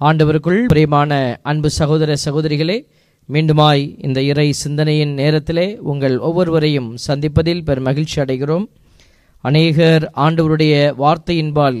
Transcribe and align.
ஆண்டவருக்குள் 0.00 0.64
பிரியமான 0.66 1.40
அன்பு 1.42 1.70
சகோதர 1.70 2.14
சகோதரிகளே 2.24 2.86
மீண்டுமாய் 3.28 4.04
இந்த 4.04 4.22
இறை 4.22 4.52
சிந்தனையின் 4.52 5.14
நேரத்திலே 5.14 5.78
உங்கள் 5.82 6.18
ஒவ்வொருவரையும் 6.18 6.96
சந்திப்பதில் 7.06 7.64
பெரும் 7.64 7.84
மகிழ்ச்சி 7.84 8.20
அடைகிறோம். 8.22 8.66
அநேகர் 9.40 10.10
ஆண்டவருடைய 10.16 10.74
வார்த்தையின்பால் 10.98 11.80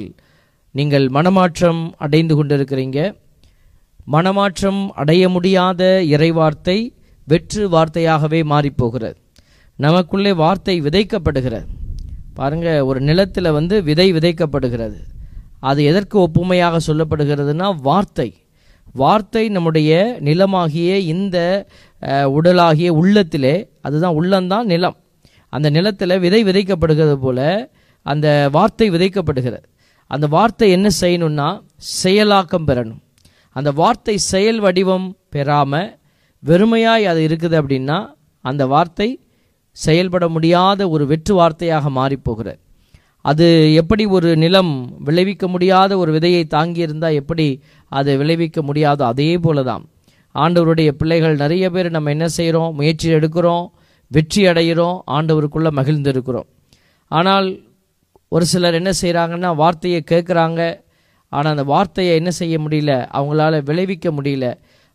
நீங்கள் 0.70 1.08
மனமாற்றம் 1.08 1.92
அடைந்து 1.96 2.44
கொண்டிருக்கிறீங்க. 2.44 3.14
மனமாற்றம் 4.04 4.90
அடைய 4.92 5.28
முடியாத 5.28 6.02
இறை 6.02 6.30
வார்த்தை 6.30 6.94
வெற்று 7.26 7.68
வார்த்தையாகவே 7.68 8.42
மாறிப்போகிறது. 8.54 9.16
நமக்குள்ளே 9.76 10.32
வார்த்தை 10.32 10.80
விதைக்கப்படுகிறது. 10.80 11.66
பாருங்க 12.34 12.84
ஒரு 12.84 13.00
நிலத்தில் 13.00 13.50
வந்து 13.50 13.82
விதை 13.82 14.12
விதைக்கப்படுகிறது. 14.12 14.98
அது 15.60 15.80
எதற்கு 15.90 16.16
ஒப்புமையாக 16.26 16.76
சொல்லப்படுகிறதுனா 16.86 17.68
வார்த்தை. 17.88 18.28
வார்த்தை 19.02 19.42
நம்முடைய 19.56 19.92
நிலமாகிய 20.26 20.90
இந்த 21.14 21.38
உடலாகிய 22.36 22.88
உள்ளத்திலே 23.00 23.54
அதுதான் 23.86 24.16
உள்ளம்தான் 24.20 24.68
நிலம். 24.72 24.96
அந்த 25.52 25.68
நிலத்தில் 25.76 26.22
விதை 26.24 26.40
விதைக்கப்படுகிறது 26.48 27.16
போல 27.24 27.40
அந்த 28.06 28.26
வார்த்தை 28.56 28.86
விதைக்கப்படுகிறது. 28.94 29.66
அந்த 30.06 30.26
வார்த்தை 30.34 30.68
என்ன 30.76 30.88
செய்யணும்னா 31.00 31.48
செயலாக்கம் 32.02 32.66
பெறணும். 32.68 33.00
அந்த 33.56 33.70
வார்த்தை 33.80 34.14
செயல் 34.32 34.60
வடிவம் 34.64 35.08
பெறாமல் 35.34 35.90
வெறுமையாய் 36.42 37.10
அது 37.10 37.20
இருக்குது 37.28 37.56
அப்படின்னா 37.60 37.98
அந்த 38.44 38.62
வார்த்தை 38.72 39.08
செயல்பட 39.76 40.24
முடியாத 40.34 40.80
ஒரு 40.94 41.04
வெற்று 41.06 41.34
வார்த்தையாக 41.40 41.90
மாறிப்போகிறது. 41.98 42.58
அது 43.30 43.46
எப்படி 43.80 44.04
ஒரு 44.16 44.30
நிலம் 44.42 44.72
விளைவிக்க 45.06 45.44
முடியாத 45.54 45.92
ஒரு 46.02 46.10
விதையை 46.16 46.42
தாங்கியிருந்தால் 46.56 47.18
எப்படி 47.20 47.46
அதை 47.92 48.12
விளைவிக்க 48.20 48.60
முடியாதோ 48.68 49.04
அதே 49.12 49.30
போல 49.46 49.62
தான் 49.70 49.84
ஆண்டவருடைய 50.34 50.90
பிள்ளைகள் 51.00 51.40
நிறைய 51.42 51.64
பேர் 51.74 51.88
நம்ம 51.90 52.10
என்ன 52.10 52.26
செய்கிறோம் 52.28 52.74
முயற்சி 52.78 53.08
எடுக்கிறோம். 53.12 53.64
வெற்றி 54.10 54.42
அடைகிறோம் 54.50 54.98
ஆண்டவருக்குள்ளே 55.16 55.70
மகிழ்ந்திருக்கிறோம். 55.78 56.48
ஆனால் 57.10 57.48
ஒரு 58.34 58.44
சிலர் 58.52 58.78
என்ன 58.80 58.90
செய்கிறாங்கன்னா 59.02 59.50
வார்த்தையை 59.62 60.00
கேட்குறாங்க 60.10 60.60
ஆனால் 61.32 61.52
அந்த 61.54 61.64
வார்த்தையை 61.72 62.12
என்ன 62.20 62.30
செய்ய 62.40 62.56
முடியல? 62.64 62.92
அவங்களால 63.18 63.54
விளைவிக்க 63.68 64.08
முடியல. 64.18 64.46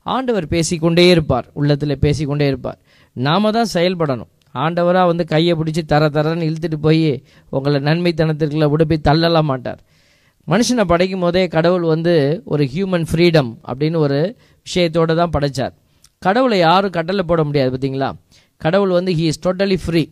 ஆண்டவர் 0.05 0.47
பேசிக்கொண்டே 0.47 1.05
இருப்பார். 1.09 1.47
உள்ளத்தில் 1.53 2.01
பேசிக்கொண்டே 2.05 2.47
இருப்பார். 2.51 2.79
நாம 3.15 3.51
தான் 3.51 3.73
செயல்படணும். 3.73 4.31
ஆண்டவராக 4.53 5.09
வந்து 5.11 5.23
கையை 5.33 5.53
பிடிச்சி 5.59 5.81
தர 5.91 6.09
தரன்னு 6.15 6.47
இழுத்துட்டு 6.49 6.77
போய் 6.85 7.07
உங்களை 7.57 7.79
நன்மைத்தனத்திற்குள்ள 7.87 8.67
உடுப்பி 8.75 8.97
தள்ளலாம் 9.09 9.49
மாட்டார். 9.51 9.79
மனுஷனை 10.51 10.83
படைக்கும் 10.91 11.23
போதே 11.25 11.43
கடவுள் 11.55 11.85
வந்து 11.93 12.13
ஒரு 12.53 12.63
ஹியூமன் 12.73 13.05
ஃப்ரீடம் 13.09 13.51
அப்படின்னு 13.69 13.97
ஒரு 14.05 14.19
விஷயத்தோடு 14.67 15.15
தான் 15.21 15.33
படைச்சார். 15.35 15.73
கடவுளை 16.25 16.57
யாரும் 16.67 16.95
கட்டளை 16.97 17.23
போட 17.29 17.41
முடியாது 17.47 17.71
பார்த்தீங்களா? 17.73 18.09
கடவுள் 18.61 18.93
வந்து 18.99 19.11
ஹீ 19.19 19.25
இஸ் 19.31 19.43
டோட்டலி 19.45 19.77
ஃப்ரீ 19.85 20.03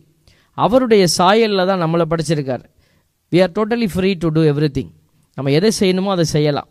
அவருடைய 0.58 1.04
சாயலில் 1.18 1.68
தான் 1.70 1.82
நம்மளை 1.84 2.04
படைச்சிருக்கார். 2.12 2.64
We 3.32 3.38
are 3.44 3.54
totally 3.58 3.88
free 3.94 4.10
to 4.22 4.30
do 4.36 4.42
every 4.52 4.84
நம்ம 5.36 5.50
எதை 5.58 5.70
செய்யணுமோ 5.80 6.10
அதை 6.14 6.24
செய்யலாம். 6.36 6.68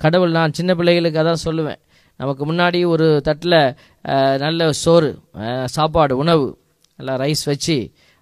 கடவுள் 0.00 0.32
நான் 0.36 0.54
சின்ன 0.58 0.70
பிள்ளைகளுக்கு 0.78 1.20
அதான் 1.22 1.44
சொல்லுவேன். 1.46 1.80
நமக்கு 2.20 2.42
முன்னாடி 2.50 2.78
ஒரு 2.86 3.06
தட்டில் 3.26 3.60
நல்ல 4.44 4.72
சோறு 4.84 5.10
சாப்பாடு 5.76 6.14
உணவு. 6.22 6.46
நல்லா 6.98 7.14
ரைஸ் 7.24 7.44
வச்சு 7.50 7.76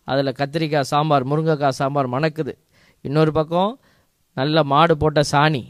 அதில் 0.05 0.37
கத்திரிக்காய் 0.41 0.91
சாம்பார் 0.93 1.25
முருங்கைக்காய் 1.31 1.79
சாம்பார் 1.81 2.09
மணக்குது. 2.15 2.53
இன்னொரு 3.01 3.33
பக்கம் 3.33 3.73
நல்ல 4.33 4.65
மாடு 4.73 4.95
போட்ட 4.97 5.21
சாணி 5.33 5.63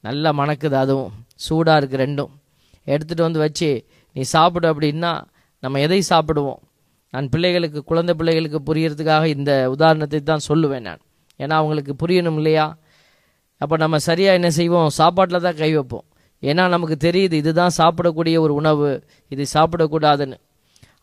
நல்லா 0.00 0.30
மணக்குது 0.32 0.76
அதுவும். 0.84 1.12
சூடாக 1.46 1.80
இருக்குது 1.80 2.02
ரெண்டும். 2.04 2.32
எடுத்துகிட்டு 2.86 3.26
வந்து 3.28 3.38
வச்சு 3.38 3.70
நீ 4.12 4.22
சாப்பிடு 4.34 4.66
அப்படின்னா 4.72 5.12
நம்ம 5.58 5.80
எதை 5.80 6.02
சாப்பிடுவோம்? 6.08 6.60
நான் 7.14 7.28
பிள்ளைகளுக்கு 7.28 7.80
குழந்தை 7.84 8.14
பிள்ளைகளுக்கு 8.14 8.58
புரியறதுக்காக 8.68 9.24
இந்த 9.36 9.70
உதாரணத்தை 9.74 10.20
தான் 10.20 10.46
சொல்லுவேன் 10.48 10.84
நான். 10.88 11.02
ஏன்னா 11.40 11.54
அவங்களுக்கு 11.60 11.92
புரியணும் 12.02 12.38
இல்லையா? 12.40 12.66
அப்போ 13.60 13.76
நம்ம 13.76 13.96
சரியாக 13.98 14.38
என்ன 14.38 14.50
செய்வோம்? 14.50 14.88
சாப்பாட்டில் 14.88 15.44
தான் 15.46 15.58
கை 15.62 15.70
வைப்போம். 15.74 16.04
ஏன்னா 16.42 16.68
நமக்கு 16.68 16.96
தெரியுது 17.06 17.32
இதுதான் 17.32 17.74
சாப்பிடக்கூடிய 17.78 18.36
ஒரு 18.38 18.54
உணவு 18.54 19.04
இது 19.28 19.46
சாப்பிடக்கூடாதுன்னு. 19.54 20.38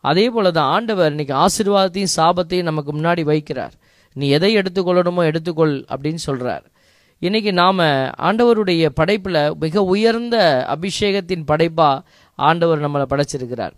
அதே 0.04 0.24
போல 0.30 0.50
தான் 0.50 0.70
ஆண்டவர் 0.74 1.10
இன்னைக்கு 1.10 1.34
ஆசீர்வாதத்தையும் 1.44 2.14
சாபத்தையும் 2.16 2.68
நமக்கு 2.70 2.92
முன்னாடி 2.98 3.22
வைக்கிறார். 3.32 3.74
நீ 4.16 4.26
எதை 4.36 4.50
எடுத்துக்கொள்ளணுமோ 4.60 5.22
எடுத்துக்கொள் 5.30 5.74
அப்படின்னு 5.92 6.20
சொல்கிறார் 6.28 6.64
இன்றைக்கி 7.22 7.52
நாம் 7.52 7.82
ஆண்டவருடைய 8.28 8.88
படைப்பில் 9.00 9.40
மிக 9.62 9.82
உயர்ந்த 9.94 10.36
அபிஷேகத்தின் 10.74 11.44
படைப்பாக 11.50 12.02
ஆண்டவர் 12.38 12.84
நம்மளை 12.84 13.06
படைச்சிருக்கிறார். 13.12 13.74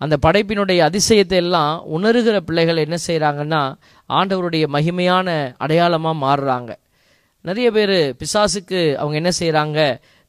அந்த 0.00 0.16
படைப்பினுடைய 0.26 0.80
அதிசயத்தை 0.88 1.38
எல்லாம் 1.44 1.72
உணர்கிற 1.96 2.36
பிள்ளைகள் 2.40 2.84
என்ன 2.84 2.96
செய்கிறாங்கன்னா 3.06 3.62
ஆண்டவருடைய 4.10 4.64
மகிமையான 4.76 5.28
அடையாளமாக 5.64 6.22
மாறுறாங்க. 6.26 6.70
நிறைய 7.44 7.68
பேர் 7.70 7.96
பிசாசுக்கு 8.20 8.80
அவங்க 9.00 9.16
என்ன 9.22 9.32
செய்கிறாங்க 9.40 9.80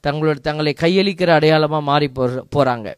தங்களோட 0.03 0.39
தங்களை 0.47 0.73
கையளிக்கிற 0.81 1.29
அடையாளமாக 1.37 1.87
மாறி 1.91 2.07
போ 2.17 2.25
போகிறாங்க 2.55 2.89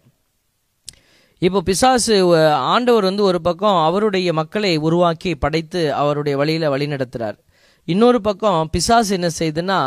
இப்போ 1.41 1.59
பிசாசு 1.67 2.15
ஆண்டவர் 2.73 3.05
வந்து 3.09 3.23
ஒரு 3.23 3.39
பக்கம் 3.41 3.77
அவருடைய 3.85 4.33
மக்களை 4.39 4.71
உருவாக்கி 4.87 5.31
படைத்து 5.43 5.81
அவருடைய 6.01 6.35
வழியில் 6.41 6.65
வழி 6.73 6.85
நடத்துகிறார் 6.93 7.37
இன்னொரு 7.87 8.19
பக்கம் 8.21 8.69
பிசாசு 8.73 9.11
என்ன 9.17 9.29
செய்யுதுன்னா 9.39 9.79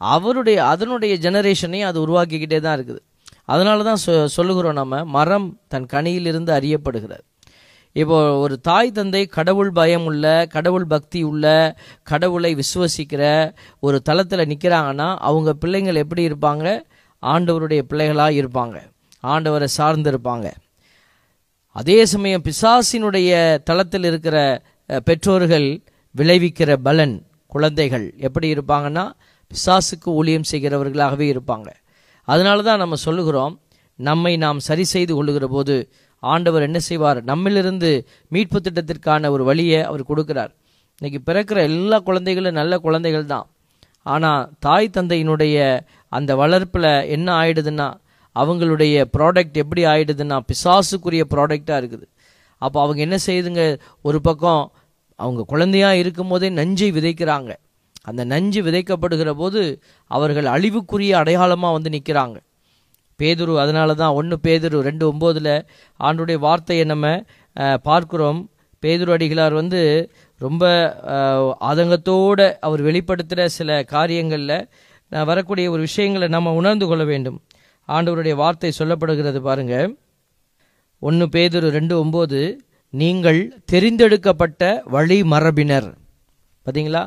அவருடைய 0.00 0.58
அதனுடைய 0.72 1.14
ஜெனரேஷனையும் 1.24 1.88
அது 1.90 1.98
உருவாக்கிக்கிட்டே 2.06 2.58
தான் 2.66 2.76
இருக்குது. 2.78 3.00
அதனால 3.52 3.84
தான் 3.88 4.02
சொ 4.04 4.12
சொல்லுகிறோம் 4.36 4.78
நம்ம 4.80 5.00
மரம் 5.16 5.48
தன் 5.68 5.88
கனியிலிருந்து 5.94 6.52
அறியப்படுகிறது. 6.58 7.24
இப்போ 7.96 8.16
ஒரு 8.44 8.54
தாய் 8.60 8.94
தந்தை 8.98 9.22
கடவுள் 9.38 9.72
பயம் 9.72 10.06
உள்ள 10.10 10.26
கடவுள் 10.56 10.86
பக்தி 10.86 11.20
உள்ள 11.30 11.46
கடவுளை 12.12 12.52
விசுவசிக்கிற 12.62 13.22
ஒரு 13.86 13.98
தளத்தில் 14.02 14.48
நிற்கிறாங்கன்னா 14.52 15.08
அவங்க 15.28 15.52
பிள்ளைங்கள் 15.64 16.02
எப்படி 16.04 16.24
இருப்பாங்க? 16.30 16.66
ஆண்டவருடைய 17.22 17.82
பிள்ளைகளாக 17.90 18.40
இருப்பாங்க. 18.42 18.76
ஆண்டவரை 19.24 19.68
சார்ந்து 19.80 20.10
இருப்பாங்க 20.14 20.48
அதே 21.78 21.96
சமயம் 22.12 22.44
பிசாசினுடைய 22.46 23.30
தளத்தில் 23.68 24.06
இருக்கிற 24.10 24.36
பெற்றோர்கள் 25.08 25.66
விளைவிக்கிற 26.14 26.70
பலன் 26.86 27.14
குழந்தைகள் 27.54 28.06
எப்படி 28.26 28.46
இருப்பாங்கன்னா 28.54 29.04
பிசாசுக்கு 29.50 30.08
ஊழியம் 30.18 30.48
செய்கிறவர்களாகவே 30.50 31.26
இருப்பாங்க. 31.34 31.68
அதனால 32.28 32.62
தான் 32.68 32.82
நம்ம 32.82 32.98
சொல்லுகிறோம் 33.06 33.54
நம்மை 34.08 34.32
நாம் 34.44 34.64
சரி 34.68 34.84
செய்து 34.94 35.12
கொள்ளுகிற 35.14 35.46
போது 35.54 35.76
ஆண்டவர் 36.22 36.66
என்ன 36.68 36.78
செய்வார்? 36.88 37.20
நம்மிலிருந்து 37.30 37.90
மீட்பு 38.34 38.58
திட்டத்திற்கான 38.64 39.30
ஒரு 39.34 39.44
வழியை 39.50 39.80
அவர் 39.90 40.08
கொடுக்கிறார். 40.10 40.52
இன்னைக்கு 41.00 41.20
பிறக்கிற 41.28 41.58
எல்லா 41.70 41.98
குழந்தைகளும் 42.08 42.58
நல்ல 42.60 42.74
குழந்தைகள் 42.86 43.30
தான். 43.34 43.46
ஆனால் 44.14 44.42
தாய் 44.66 44.94
தந்தையினுடைய 44.96 45.56
அந்த 46.18 46.32
வளர்ப்பில் 46.42 46.90
என்ன 47.16 47.28
ஆயிடுதுன்னா 47.40 47.88
அவங்களுடைய 48.40 49.04
ப்ராடக்ட் 49.16 49.60
எப்படி 49.62 49.82
ஆயிடுதுன்னா 49.92 50.36
பிசாசுக்குரிய 50.50 51.24
ப்ராடக்டாக 51.34 51.80
இருக்குது. 51.82 52.06
அப்போ 52.62 52.78
அவங்க 52.84 53.00
என்ன 53.06 53.16
செய்யுதுங்க? 53.26 53.62
ஒரு 54.08 54.18
பக்கம் 54.28 54.62
அவங்க 55.18 55.42
குழந்தையா 55.52 55.90
இருக்கும்போதே 56.02 56.48
நஞ்சை 56.58 56.90
விதைக்கிறாங்க. 56.96 57.50
அந்த 58.08 58.22
நஞ்சு 58.32 58.60
விதைக்கப்படுகிற 58.66 59.30
போது 59.40 59.62
அவர்கள் 60.16 60.46
அழிவுக்குரிய 60.54 61.14
அடையாளமாக 61.22 61.76
வந்து 61.76 61.90
நிற்கிறாங்க 61.96 62.36
பேதுரு 63.20 63.54
அதனால 63.62 63.94
தான் 64.00 64.16
ஒன்று 64.18 64.36
பேதுரு 64.46 64.80
ரெண்டு 64.88 65.04
ஒம்போதில் 65.10 65.54
ஆண்டுடைய 66.00 66.36
வார்த்தையை 66.44 66.84
நம்ம 66.92 67.06
பார்க்குறோம். 67.88 68.40
பேதுரு 68.82 69.10
அடிகளார் 69.16 69.54
வந்து 69.60 69.80
ரொம்ப 70.40 70.64
ஆதங்கத்தோடு 71.70 72.46
அவர் 72.66 72.82
வெளிப்படுத்துகிற 72.88 73.44
சில 73.58 73.78
காரியங்களில் 73.94 74.54
வரக்கூடிய 75.30 75.66
ஒரு 75.74 75.82
விஷயங்களை 75.88 76.28
நம்ம 76.36 76.52
உணர்ந்து 76.60 76.86
கொள்ள 76.86 77.04
வேண்டும். 77.12 77.38
ஆண்டவருடைய 77.88 78.34
வார்த்தை 78.42 78.70
சொல்லப்படுகிறது 78.78 79.40
பாருங்க. 79.48 79.74
ஒன்று 81.02 81.26
பேதொரு 81.34 81.68
ரெண்டு 81.78 81.94
ஒம்பது 82.04 82.40
நீங்கள் 82.90 83.40
தெரிந்தெடுக்கப்பட்ட 83.72 84.62
வழி 84.94 85.18
மரபினர் 85.32 85.88
பார்த்தீங்களா 86.64 87.02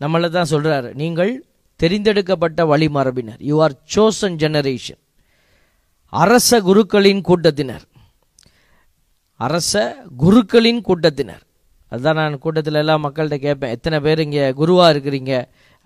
நம்மளை 0.00 0.28
தான் 0.30 0.50
சொல்கிறாரு 0.50 0.88
நீங்கள் 1.02 1.32
தெரிந்தெடுக்கப்பட்ட 1.80 2.66
வழி 2.66 2.88
மரபினர் 2.88 3.40
யூ 3.50 3.56
ஆர் 3.62 3.76
சோசன் 3.94 4.36
ஜெனரேஷன் 4.42 5.00
அரச 6.22 6.60
குருக்களின் 6.60 7.20
கூட்டத்தினர். 7.20 7.84
அரச 9.36 9.72
குருக்களின் 10.22 10.80
கூட்டத்தினர். 10.80 11.42
அதுதான் 11.92 12.14
நான் 12.14 12.38
கூட்டத்தில் 12.38 12.74
எல்லாம் 12.74 13.04
மக்கள்கிட்ட 13.04 13.36
கேட்பேன். 13.36 13.70
எத்தனை 13.70 13.98
பேர் 14.00 14.18
இங்கே 14.18 14.44
குருவாக 14.52 14.92
இருக்கிறீங்க? 14.94 15.32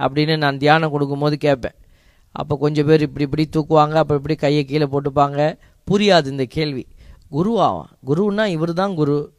அப்படின்னு 0.01 0.37
நான் 0.37 0.59
தியானம் 0.59 0.93
கொடுக்கும்போது 0.95 1.37
கேட்பேன். 1.37 1.77
அப்போ 2.37 2.57
கொஞ்சம் 2.57 2.87
பேர் 2.87 3.01
இப்படி 3.01 3.25
இப்படி 3.25 3.49
தூக்குவாங்க 3.57 3.93
அப்போ 3.93 4.15
இப்படி 4.15 4.35
கையை 4.35 4.65
கீழே 4.65 4.85
போட்டுப்பாங்க. 4.85 5.59
புரியாது 5.91 6.27
இந்த 6.27 6.45
கேள்வி. 6.45 6.87
குருவாவா 7.33 7.83
குருன்னா 8.07 8.47
இவர் 8.47 8.73
தான் 8.73 8.95
குரு. 8.95 9.33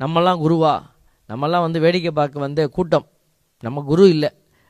நம்மலாம் 0.00 0.40
குருவா. 0.44 0.82
நம்மலாம் 1.28 1.60
வந்து 1.60 1.80
வேடிக்கை 1.80 2.10
பார்க்க 2.10 2.38
வந்த 2.38 2.68
கூட்டம். 2.68 3.06
நம்ம 3.60 3.82
குரு 3.82 4.08
இல்லை. 4.08 4.28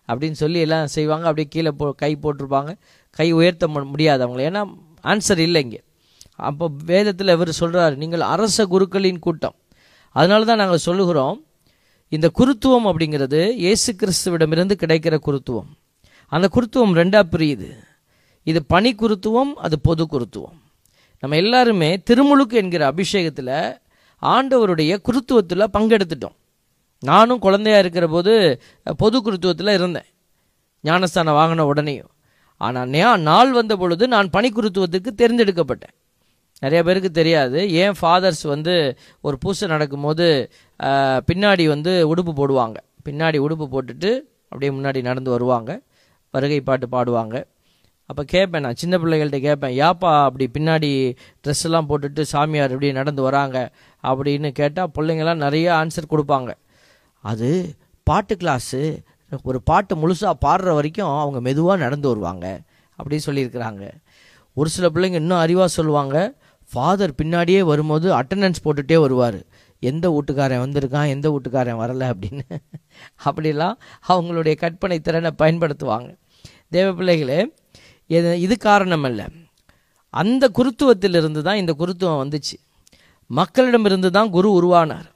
அப்படின்னு 0.08 0.32
சொல்லி 0.32 0.58
எல்லாம் 0.58 0.86
செய்வாங்க. 0.86 1.22
அப்படியே 1.22 1.48
கீழே 1.48 1.70
போ 1.70 1.92
கை 1.92 2.18
போட்டிருப்பாங்க. 2.22 2.78
கை 3.10 3.32
உயர்த்த 3.32 3.68
மு- 3.68 3.86
முடியாது 3.86 4.28
அவங்கள. 4.28 4.40
ஏன்னா 4.40 4.74
ஆன்சர் 5.02 5.38
இல்லை 5.38 5.62
இங்கே. 5.62 5.82
அப்போ 6.36 6.70
வேதத்தில் 6.84 7.28
இவர் 7.28 7.52
சொல்கிறார் 7.52 7.96
நீங்கள் 7.96 8.20
அரச 8.20 8.66
குருக்களின் 8.66 9.18
கூட்டம். 9.18 9.54
அதனால 10.10 10.44
தான் 10.44 10.56
நாங்கள் 10.56 10.78
சொல்லுகிறோம் 10.78 11.44
இந்த 12.08 12.28
குருத்துவம் 12.28 12.86
அப்படிங்கிறது 12.86 13.48
இயேசு 13.48 13.96
கிறிஸ்துவிடமிருந்து 13.96 14.72
கிடைக்கிற 14.86 15.18
குருத்துவம். 15.18 15.76
அந்த 16.26 16.48
குருத்துவம் 16.48 16.96
ரெண்டா 16.96 17.22
பிரியுது. 17.30 17.76
இது 18.42 18.64
பணி 18.64 18.94
குருத்துவம் 18.94 19.56
அது 19.56 19.80
பொது 19.80 20.06
குருத்துவம். 20.06 20.60
நம்ம 21.20 21.36
எல்லாருமே 21.36 22.02
திருமுழுக்கு 22.10 22.56
என்கிற 22.56 22.92
அபிஷேகத்தில் 22.92 23.78
ஆண்டவருடைய 24.22 24.98
குருத்துவத்தில் 25.02 25.66
பங்கெடுத்துட்டோம். 25.72 26.36
நானும் 27.00 27.38
குழந்தையா 27.38 27.78
இருக்கிற 27.78 28.08
போது 28.08 28.62
பொது 28.96 29.18
குருத்துவத்தில் 29.18 29.74
இருந்தேன். 29.74 30.04
ஞானஸ்தானம் 30.82 31.34
வாங்கின 31.34 31.62
உடனேயும். 31.62 32.08
ஆனால் 32.56 32.88
நே- 32.88 33.16
நாள் 33.16 33.52
வந்த 33.52 33.76
பொழுது 33.76 34.08
நான் 34.08 34.30
பணி 34.30 34.48
குருத்துவத்துக்கு 34.48 35.08
தேர்ந்தெடுக்கப்பட்டேன். 35.16 35.94
நிறைய 36.60 36.84
பேருக்கு 36.84 37.10
தெரியாது. 37.10 37.72
ஏன் 37.72 37.94
ஃபாதர்ஸ் 38.02 38.48
வந்து 38.48 38.98
ஒரு 39.20 39.38
பூசை 39.38 39.68
நடக்கும்போது 39.68 40.52
பின்னாடி 41.32 41.68
வந்து 41.68 42.14
உடுப்பு 42.14 42.32
போடுவாங்க. 42.36 42.76
பின்னாடி 43.04 43.38
உடுப்பு 43.38 43.68
போட்டுட்டு 43.72 44.20
அப்படியே 44.42 44.80
முன்னாடி 44.80 45.02
நடந்து 45.02 45.30
வருவாங்க. 45.30 45.80
வருகை 46.30 46.60
பாட்டு 46.60 46.86
பாடுவாங்க. 46.86 47.44
அப்போ 48.06 48.22
கேட்பேன் 48.22 48.62
நான் 48.62 48.74
சின்ன 48.74 48.98
பிள்ளைகள்கிட்ட 48.98 49.40
கேட்பேன் 49.40 49.78
யாப்பா 49.78 50.24
அப்படி 50.24 50.50
பின்னாடி 50.58 51.16
ட்ரெஸ் 51.46 51.64
எல்லாம் 51.64 51.88
போட்டுட்டு 51.88 52.20
சாமியார் 52.20 52.68
இப்படி 52.68 52.92
நடந்து 52.92 53.22
வராங்க? 53.22 53.70
அப்படின்னு 54.02 54.50
கேட்டால் 54.50 54.90
பிள்ளைங்கள்லாம் 54.94 55.34
நிறைய 55.34 55.72
ஆன்சர் 55.72 56.10
கொடுப்பாங்க. 56.10 56.54
அது 57.20 57.74
பாட்டு 58.02 58.36
கிளாஸு 58.36 59.04
ஒரு 59.42 59.62
பாட்டு 59.62 59.96
முழுசாக 59.96 60.32
பாடுற 60.46 60.74
வரைக்கும் 60.74 61.18
அவங்க 61.18 61.40
மெதுவாக 61.40 61.82
நடந்து 61.82 62.08
வருவாங்க. 62.08 62.60
அப்படி 62.96 63.20
சொல்லியிருக்கிறாங்க. 63.26 63.90
ஒரு 64.54 64.68
சில 64.68 64.88
பிள்ளைங்க 64.94 65.12
இன்னும் 65.12 65.38
அறிவாக 65.38 65.64
சொல்லுவாங்க. 65.64 66.34
ஃபாதர் 66.72 67.14
பின்னாடியே 67.22 67.60
வரும்போது 67.60 68.12
அட்டண்டன்ஸ் 68.12 68.62
போட்டுகிட்டே 68.64 69.00
வருவார். 69.00 69.42
எந்த 69.82 70.06
வீட்டுக்காரன் 70.14 70.62
வந்திருக்கான் 70.64 71.12
எந்த 71.14 71.26
வீட்டுக்காரன் 71.34 71.80
வரல 71.82 72.10
அப்படின்னு. 72.12 72.46
அப்படிலாம் 73.28 73.76
அவங்களுடைய 74.12 74.54
கற்பனை 74.64 74.98
திறனை 75.08 75.32
பயன்படுத்துவாங்க. 75.42 76.08
தேவ 76.74 76.86
பிள்ளைகளே 76.98 77.40
இது 78.10 78.30
இது 78.44 78.54
காரணம் 78.68 79.06
அல்ல 79.08 79.22
அந்த 80.14 80.44
குருத்துவத்திலிருந்து 80.58 81.40
தான் 81.48 81.60
இந்த 81.62 81.72
குருத்துவம் 81.80 82.22
வந்துச்சு. 82.22 82.56
மக்களிடமிருந்து 83.30 84.10
தான் 84.16 84.32
குரு 84.36 84.48
உருவானார். 84.58 85.08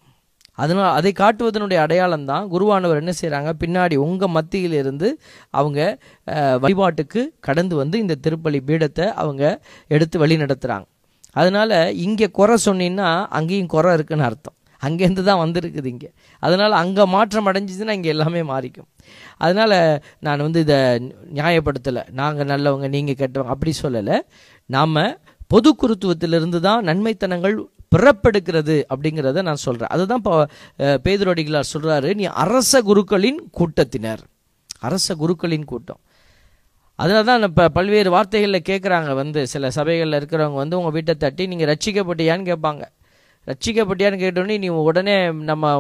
அதனால் 0.58 0.94
அதை 0.98 1.10
காட்டுவதனுடைய 1.20 1.78
அடையாளம் 1.84 2.26
தான் 2.30 2.46
குருவானவர் 2.52 3.00
என்ன 3.02 3.12
செய்கிறாங்க 3.20 3.50
பின்னாடி 3.62 3.96
உங்கள் 4.06 4.32
மத்தியில் 4.36 4.76
இருந்து 4.80 5.08
அவங்க 5.58 5.80
வழிபாட்டுக்கு 6.64 7.20
கடந்து 7.46 7.74
வந்து 7.82 7.96
இந்த 8.04 8.18
திருப்பலி 8.24 8.60
பீடத்தை 8.68 9.06
அவங்க 9.22 9.44
எடுத்து 9.96 10.18
வழி 10.22 10.36
நடத்துகிறாங்க 10.42 10.86
அதனால் 11.41 11.77
இங்கே 12.06 12.29
குறை 12.38 12.56
சொன்னீங்கன்னா 12.67 13.11
அங்கேயும் 13.38 13.73
குறை 13.75 13.93
இருக்குன்னு 13.99 14.27
அர்த்தம். 14.29 14.56
அங்கேருந்து 14.82 15.23
தான் 15.29 15.41
வந்திருக்குது 15.43 15.88
இங்கே. 15.93 16.11
அதனால் 16.43 16.75
அங்கே 16.82 17.05
மாற்றம் 17.15 17.49
அடைஞ்சிச்சுன்னா 17.50 17.97
இங்கே 17.99 18.11
எல்லாமே 18.15 18.43
மாறிக்கும். 18.53 18.88
அதனால் 19.44 19.77
நான் 20.27 20.44
வந்து 20.47 20.61
இதை 20.67 20.79
நியாயப்படுத்தலை. 21.38 22.03
நாங்கள் 22.21 22.50
நல்லவங்க 22.53 22.88
நீங்கள் 22.97 23.19
கெட்டவங்க 23.21 23.55
அப்படி 23.56 23.75
சொல்லலை. 23.82 24.17
நாம் 24.77 25.03
பொது 25.55 25.71
குருத்துவத்திலிருந்து 25.82 26.59
தான் 26.69 26.82
நன்மைத்தனங்கள் 26.91 27.56
பிறப்பெடுக்கிறது 27.94 28.75
அப்படிங்கிறத 28.93 29.43
நான் 29.47 29.65
சொல்கிறேன் 29.67 29.93
அதுதான் 29.94 30.21
இப்போ 30.23 30.35
பேதுரடிகளார் 31.06 31.73
சொல்கிறாரு 31.75 32.11
நீ 32.19 32.25
அரச 32.44 32.82
குருக்களின் 32.88 33.41
கூட்டத்தினர். 33.59 34.23
அரச 34.88 35.15
குருக்களின் 35.23 35.67
கூட்டம். 35.73 36.00
அதனால 37.02 37.23
தான் 37.29 37.44
இப்போ 37.49 37.64
பல்வேறு 37.76 38.11
வார்த்தைகளில் 38.14 38.67
கேட்குறாங்க 38.70 39.11
வந்து 39.20 39.41
சில 39.52 39.69
சபைகளில் 39.76 40.17
இருக்கிறவங்க 40.20 40.58
வந்து 40.62 40.79
உங்கள் 40.79 40.94
வீட்டை 40.97 41.14
தட்டி 41.25 41.44
நீங்கள் 41.50 41.69
ரட்சிக்கப்பட்டியான்னு 41.73 42.49
கேட்பாங்க. 42.50 42.82
ரட்சிக்கப்பட்டியான்னு 43.50 44.19
கேட்டோடனே 44.23 44.56
நீ 44.64 44.69
உடனே 44.88 45.14
நம்ம 45.50 45.70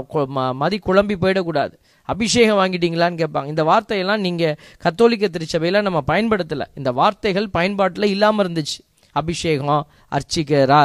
மதி 0.62 0.76
குழம்பி 0.86 1.16
போயிடக்கூடாது. 1.24 1.74
அபிஷேகம் 2.12 2.58
வாங்கிட்டீங்களான்னு 2.60 3.20
கேட்பாங்க. 3.22 3.48
இந்த 3.54 3.64
வார்த்தையெல்லாம் 3.70 4.22
நீங்கள் 4.26 4.56
கத்தோலிக்க 4.84 5.28
திருச்சபையில் 5.34 5.84
நம்ம 5.88 6.00
பயன்படுத்தலை. 6.12 6.66
இந்த 6.80 6.92
வார்த்தைகள் 7.00 7.48
பயன்பாட்டில் 7.56 8.12
இல்லாமல் 8.14 8.42
இருந்துச்சு. 8.44 8.78
அபிஷேகம் 9.20 9.82
அர்ச்சிக்க 10.16 10.62
ரா 10.72 10.80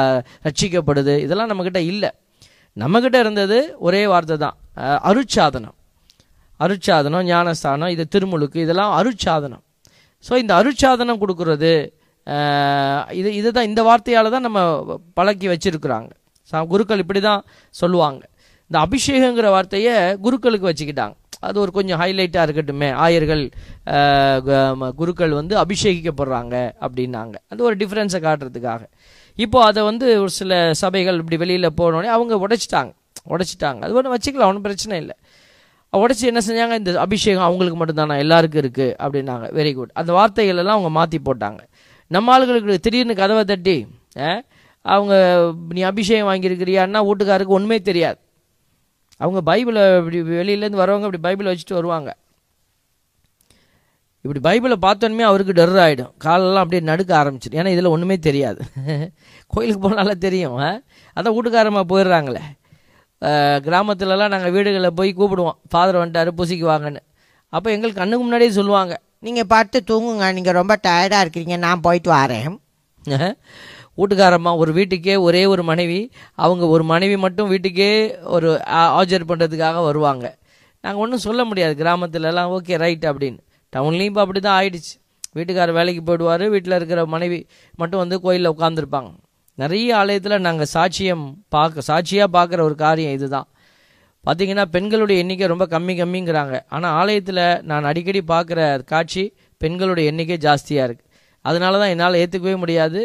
ரட்சிக்கப்படுது 0.46 1.14
இதெல்லாம் 1.26 1.50
நம்மக்கிட்ட 1.52 1.82
இல்லை. 1.92 2.10
நம்மக்கிட்ட 2.82 3.18
இருந்தது 3.24 3.58
ஒரே 3.88 4.02
வார்த்தை 4.12 4.36
தான். 4.44 4.56
அருட்சாதனம். 5.10 5.76
அருட்சாதனம் 6.60 7.26
ஞானஸ்தானம் 7.32 7.92
இது 7.94 8.04
திருமுழுக்கு 8.14 8.58
இதெல்லாம் 8.66 8.92
அருட்சாதனம். 9.00 9.62
ஸோ 10.24 10.32
இந்த 10.42 10.52
அருட்சாதனம் 10.60 11.22
கொடுக்கறது 11.22 11.72
இது 13.18 13.28
இது 13.30 13.30
இதுதான் 13.40 13.68
இந்த 13.70 13.80
வார்த்தையால் 13.88 14.34
தான் 14.34 14.46
நம்ம 14.46 14.60
பழக்கி 15.18 15.46
வச்சிருக்கிறாங்க. 15.50 16.10
சா 16.50 16.58
குருக்கள் 16.72 17.02
இப்படி 17.02 17.20
தான் 17.26 17.42
சொல்லுவாங்க. 17.80 18.22
இந்த 18.68 18.78
அபிஷேகங்கிற 18.86 19.48
வார்த்தையை 19.56 19.94
குருக்களுக்கு 20.24 20.68
வச்சுக்கிட்டாங்க. 20.70 21.14
அது 21.46 21.56
ஒரு 21.64 21.72
கொஞ்சம் 21.76 22.00
ஹைலைட்டாக 22.02 22.46
இருக்கட்டுமே. 22.46 22.88
ஆயர்கள் 23.04 23.44
குருக்கள் 25.00 25.32
வந்து 25.40 25.54
அபிஷேகிக்கப்படுறாங்க 25.62 26.54
அப்படின்னாங்க. 26.86 27.36
அது 27.52 27.60
ஒரு 27.68 27.76
டிஃப்ரென்ஸை 27.82 28.20
காட்டுறதுக்காக. 28.26 28.82
இப்போ 29.44 29.58
அதை 29.68 29.80
வந்து 29.90 30.06
ஒரு 30.24 30.32
சில 30.40 30.60
சபைகள் 30.82 31.20
இப்படி 31.22 31.38
வெளியில் 31.44 31.76
போனோடனே 31.80 32.10
அவங்க 32.16 32.34
உடைச்சிட்டாங்க. 32.46 32.92
உடைச்சிட்டாங்க. 33.34 33.80
அது 33.86 33.96
ஒன்றும் 34.00 34.14
வச்சுக்கலாம் 34.16 34.50
ஒன்றும் 34.50 34.66
பிரச்சனை 34.68 34.96
இல்லை. 35.04 35.16
உடச்சி 35.92 36.20
என்ன 36.20 36.40
செஞ்சாங்க? 36.46 36.74
இந்த 36.78 37.00
அபிஷேகம் 37.00 37.42
அவங்களுக்கு 37.42 37.84
மட்டும்தானா? 37.84 38.18
எல்லாருக்கும் 38.18 38.62
இருக்குது 38.62 38.94
அப்படின்னாங்க. 39.04 39.46
வெரி 39.58 39.74
குட் 39.74 39.90
அந்த 39.92 40.12
வார்த்தைகள் 40.12 40.56
எல்லாம் 40.56 40.74
அவங்க 40.74 40.90
மாற்றி 40.90 41.18
போட்டாங்க. 41.18 41.58
நம்ம 42.06 42.38
ஆளுகளுக்கு 42.38 42.78
திடீர்னு 42.78 43.14
கதவை 43.14 43.44
தட்டி 43.44 43.86
அவங்க 44.82 45.14
நீ 45.68 45.80
அபிஷேகம் 45.80 46.28
வாங்கியிருக்கிறியான்னா 46.28 47.00
வீட்டுக்காருக்கு 47.08 47.56
ஒன்றுமே 47.58 47.80
தெரியாது. 47.80 48.18
அவங்க 49.16 49.40
பைபிளை 49.52 49.98
இப்படி 49.98 50.22
வெளியிலேருந்து 50.22 50.82
வரவங்க 50.82 51.08
இப்படி 51.10 51.20
பைபிளை 51.26 51.48
வச்சுட்டு 51.52 51.74
வருவாங்க. 51.74 52.16
இப்படி 54.24 54.40
பைபிளை 54.48 54.76
பார்த்தோன்னே 54.86 55.20
அவருக்கு 55.20 55.52
டர் 55.52 55.68
ஆகிடும் 55.68 56.12
காலெல்லாம் 56.18 56.62
அப்படியே 56.62 56.88
நடுக்க 56.88 57.24
ஆரம்பிச்சிடும். 57.24 57.58
ஏன்னா 57.60 57.66
இதில் 57.66 57.84
ஒன்றுமே 57.84 58.18
தெரியாது. 58.18 58.60
கோயிலுக்கு 59.46 59.88
போனாலும் 59.88 60.18
தெரியும் 60.18 60.56
ஆ? 60.56 60.80
அதான் 61.16 61.36
வீட்டுக்காரமாக 61.36 61.84
போயிடுறாங்களே. 61.88 62.42
கிராமத்துலலாம் 63.66 64.32
நாங்கள் 64.34 64.52
வீடுகளில் 64.56 64.96
போய் 64.98 65.10
கூப்பிடுவோம். 65.18 65.58
ஃபாதர் 65.70 66.00
வந்துட்டாரு 66.02 66.30
பூசிக்கு 66.38 66.66
வாங்கன்னு. 66.72 67.02
அப்போ 67.56 67.68
எங்களுக்கு 67.74 68.00
கண்ணுக்கு 68.00 68.24
முன்னாடியே 68.24 68.52
சொல்லுவாங்க. 68.58 68.94
நீங்கள் 69.26 69.48
பார்த்து 69.54 69.78
தூங்குங்க 69.90 70.26
நீங்கள் 70.38 70.56
ரொம்ப 70.60 70.74
டயர்டாக 70.86 71.24
இருக்கிறீங்க 71.24 71.56
நான் 71.66 71.84
போயிட்டு 71.86 72.10
வரேன். 72.18 72.56
வீட்டுக்காரம்மா 74.00 74.52
ஒரு 74.62 74.70
வீட்டுக்கே 74.78 75.14
ஒரே 75.26 75.42
ஒரு 75.52 75.62
மனைவி. 75.70 76.00
அவங்க 76.44 76.64
ஒரு 76.74 76.84
மனைவி 76.92 77.16
மட்டும் 77.24 77.48
வீட்டுக்கே 77.52 77.90
ஒரு 78.36 78.48
ஆஜர் 79.00 79.28
பண்ணுறதுக்காக 79.30 79.82
வருவாங்க. 79.88 80.26
நாங்கள் 80.84 81.02
ஒன்றும் 81.04 81.24
சொல்ல 81.26 81.44
முடியாது 81.50 81.74
கிராமத்துலலாம் 81.82 82.52
ஓகே 82.56 82.76
ரைட் 82.84 83.06
அப்படின்னு. 83.10 83.40
டவுன்லேயும் 83.72 84.10
இப்போ 84.12 84.22
அப்படி 84.24 84.40
தான் 84.40 84.58
ஆயிடுச்சு. 84.60 84.94
வீட்டுக்காரர் 85.36 85.78
வேலைக்கு 85.78 86.02
போயிடுவார் 86.08 86.44
வீட்டில் 86.54 86.76
இருக்கிற 86.78 87.00
மனைவி 87.14 87.38
மட்டும் 87.80 88.02
வந்து 88.02 88.16
கோயிலில் 88.26 88.52
உட்காந்துருப்பாங்க 88.54 89.10
நிறைய 89.62 89.90
ஆலயத்தில் 89.98 90.44
நாங்கள் 90.46 90.70
சாட்சியம் 90.74 91.26
பார்க்க 91.54 91.88
சாட்சியாக 91.90 92.28
பார்க்குற 92.36 92.60
ஒரு 92.68 92.76
காரியம் 92.84 93.14
இதுதான். 93.18 93.46
பார்த்தீங்கன்னா 94.26 94.64
பெண்களுடைய 94.74 95.22
எண்ணிக்கை 95.22 95.46
ரொம்ப 95.52 95.64
கம்மி 95.74 95.94
கம்மிங்கிறாங்க. 96.00 96.56
ஆனால் 96.74 96.94
ஆலயத்தில் 97.00 97.42
நான் 97.70 97.88
அடிக்கடி 97.90 98.20
பார்க்குற 98.32 98.60
காட்சி 98.92 99.24
பெண்களுடைய 99.62 100.10
எண்ணிக்கை 100.12 100.36
ஜாஸ்தியாக 100.46 100.86
இருக்குது 100.88 101.08
அதனால 101.44 101.78
தான் 101.82 101.92
என்னால் 101.94 102.20
ஏற்றுக்கவே 102.22 102.56
முடியாது. 102.64 103.00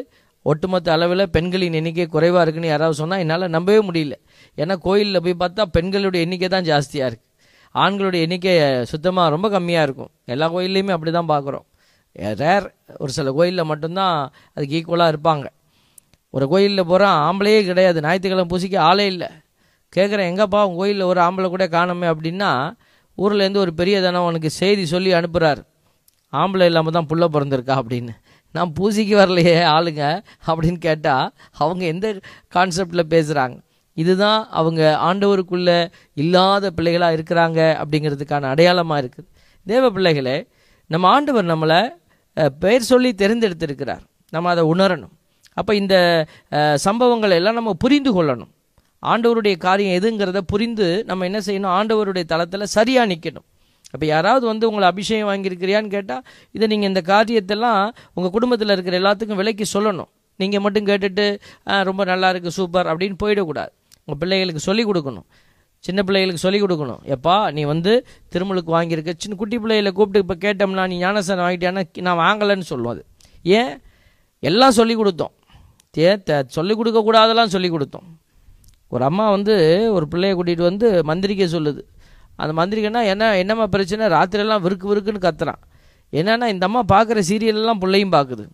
ஒட்டுமொத்த 0.46 0.92
அளவில் 0.96 1.24
பெண்களின் 1.36 1.78
எண்ணிக்கை 1.80 2.06
குறைவாக 2.16 2.44
இருக்குன்னு 2.46 2.72
யாராவது 2.74 3.00
சொன்னால் 3.02 3.24
என்னால் 3.24 3.54
நம்பவே 3.56 3.82
முடியல. 3.90 4.16
ஏன்னா 4.58 4.76
கோயிலில் 4.88 5.24
போய் 5.26 5.42
பார்த்தா 5.44 5.66
பெண்களுடைய 5.78 6.26
எண்ணிக்கை 6.26 6.50
தான் 6.56 6.68
ஜாஸ்தியாக 6.72 7.10
இருக்குது 7.12 7.30
ஆண்களுடைய 7.84 8.22
எண்ணிக்கை 8.28 8.54
சுத்தமாக 8.92 9.34
ரொம்ப 9.36 9.48
கம்மியாக 9.56 9.88
இருக்கும். 9.88 10.12
எல்லா 10.34 10.48
கோயில்லையுமே 10.56 10.94
அப்படி 10.96 11.12
தான் 11.20 11.32
பார்க்குறோம். 11.34 11.66
ரேர் 12.42 12.66
ஒரு 13.04 13.12
சில 13.18 13.32
கோயிலில் 13.38 13.70
மட்டும்தான் 13.72 14.16
அதுக்கு 14.56 14.76
ஈக்குவலாக 14.80 15.14
இருப்பாங்க. 15.14 15.46
ஒரு 16.36 16.46
கோயிலில் 16.52 16.90
போகிறான் 16.92 17.18
ஆம்பளையே 17.28 17.62
கிடையாது. 17.70 18.02
ஞாயிற்றுக்கிழமை 18.06 18.46
பூசிக்க 18.52 18.78
ஆளே 18.90 19.06
இல்லை. 19.14 19.30
கேட்குறேன் 19.94 20.30
எங்கப்பா 20.32 20.60
உங்கள் 20.68 20.82
கோயிலில் 20.82 21.10
ஒரு 21.12 21.20
ஆம்பளை 21.28 21.48
கூட 21.54 21.66
காணுமே 21.76 22.08
அப்படின்னா 22.14 22.52
ஊர்லேருந்து 23.18 23.64
ஒரு 23.64 23.72
பெரிய 23.80 23.96
தனம் 24.06 24.28
உனக்கு 24.30 24.50
செய்தி 24.60 24.84
சொல்லி 24.94 25.12
அனுப்புகிறார் 25.18 25.62
ஆம்பளை 26.34 26.66
இல்லாமல் 26.70 26.96
தான் 26.98 27.10
புள்ள 27.12 27.26
பிறந்திருக்கா 27.34 27.76
அப்படின்னு. 27.82 28.14
நான் 28.56 28.72
பூசிக்கு 28.78 29.16
வரலையே 29.22 29.58
ஆளுங்க 29.76 30.04
அப்படின்னு 30.48 30.80
கேட்டால் 30.88 31.28
அவங்க 31.64 31.84
எந்த 31.94 32.08
கான்செப்டில் 32.56 33.12
பேசுகிறாங்க 33.14 33.58
இதுதான் 33.98 34.42
அவங்க 34.60 34.82
ஆண்டவருக்குள்ளே 35.08 35.78
இல்லாத 36.22 36.66
பிள்ளைகளாக 36.78 37.16
இருக்கிறாங்க 37.18 37.60
அப்படிங்கிறதுக்கான 37.82 38.50
அடையாளமாக 38.54 39.02
இருக்குது. 39.04 39.28
தேவ 39.66 39.84
பிள்ளைகளே 39.96 40.38
நம்ம 40.94 41.08
ஆண்டவர் 41.16 41.52
நம்மளை 41.54 41.80
பெயர் 42.64 42.90
சொல்லி 42.92 43.10
தெரிந்தெடுத்திருக்கிறார். 43.22 44.04
நம்ம 44.34 44.50
அதை 44.54 44.64
உணரணும். 44.74 45.14
அப்போ 45.58 45.72
இந்த 45.82 45.96
சம்பவங்கள் 46.86 47.38
எல்லாம் 47.40 47.58
நம்ம 47.60 47.74
புரிந்து 47.84 48.12
கொள்ளணும். 48.18 48.52
ஆண்டவருடைய 49.04 49.56
காரியம் 49.68 49.96
எதுங்கிறத 50.00 50.40
புரிந்து 50.54 50.88
நம்ம 51.10 51.26
என்ன 51.30 51.40
செய்யணும்? 51.48 51.74
ஆண்டவருடைய 51.78 52.26
தளத்தில் 52.34 52.72
சரியாக 52.78 53.10
நிற்கணும் 53.12 53.48
அப்போ 53.94 54.06
யாராவது 54.06 54.46
வந்து 54.50 54.66
உங்களை 54.70 54.88
அபிஷேகம் 54.92 55.30
வாங்கியிருக்கிறியான்னு 55.30 55.90
கேட்டால் 55.96 56.24
இதை 56.56 56.66
நீங்கள் 56.72 56.90
இந்த 56.92 57.02
காரியத்தெல்லாம் 57.12 57.82
உங்கள் 58.18 58.34
குடும்பத்தில் 58.36 58.74
இருக்கிற 58.76 58.96
எல்லாத்துக்கும் 59.02 59.40
விலைக்கு 59.42 59.66
சொல்லணும். 59.76 60.10
நீங்கள் 60.40 60.64
மட்டும் 60.66 60.88
கேட்டுட்டு 60.90 61.26
ரொம்ப 61.90 62.02
நல்லா 62.12 62.28
இருக்குது 62.34 62.56
சூப்பர் 62.60 62.90
அப்படின்னு 62.92 63.18
போயிடக்கூடாது. 63.24 63.72
உங்கள் 64.04 64.20
பிள்ளைகளுக்கு 64.22 64.62
சொல்லிக் 64.68 64.90
கொடுக்கணும். 64.90 65.28
சின்ன 65.88 66.00
பிள்ளைகளுக்கு 66.08 66.44
சொல்லிக் 66.46 66.64
கொடுக்கணும். 66.64 67.02
எப்பா 67.16 67.36
நீ 67.58 67.62
வந்து 67.74 67.94
திருமலுக்கு 68.34 68.72
வாங்கியிருக்க. 68.78 69.14
சின்ன 69.24 69.36
குட்டி 69.42 69.58
பிள்ளைகளை 69.64 69.92
கூப்பிட்டு 69.98 70.24
இப்போ 70.26 70.38
கேட்டோம்னா 70.46 70.84
நீ 70.92 70.98
ஞானசனம் 71.06 71.46
வாங்கிட்டியானா 71.46 71.84
நான் 72.08 72.22
வாங்கலைன்னு 72.26 72.68
சொல்லுவோம் 72.72 72.94
அது. 72.96 73.04
ஏன்? 73.60 73.74
எல்லாம் 74.50 74.76
சொல்லி 74.80 74.96
கொடுத்தோம். 75.02 75.34
தே 75.96 76.10
த 76.28 76.36
சொல்லிக் 76.56 76.80
கொடுக்கக்கூடாதெல்லாம் 76.80 77.52
சொல்லி 77.54 77.70
கொடுத்தோம். 77.72 78.06
ஒரு 78.92 79.04
அம்மா 79.08 79.26
வந்து 79.36 79.56
ஒரு 79.96 80.06
பிள்ளையை 80.12 80.34
கூட்டிகிட்டு 80.38 80.66
வந்து 80.70 80.88
மந்திரிக்க 81.10 81.46
சொல்லுது. 81.56 81.82
அந்த 82.42 82.52
மந்திரிக்கன்னா 82.60 83.02
என்ன 83.14 83.26
என்னம்மா 83.42 83.66
பிரச்சனை? 83.74 84.06
ராத்திரியெல்லாம் 84.16 84.64
விறுக்கு 84.66 84.86
விறுக்குன்னு 84.92 85.22
கத்துறான். 85.26 85.62
என்னென்னா 86.14 86.48
இந்த 86.54 86.66
அம்மா 86.70 86.82
பார்க்குற 86.94 87.22
சீரியல்லாம் 87.30 87.82
பிள்ளையும் 87.84 88.14
பார்க்குது. 88.16 88.46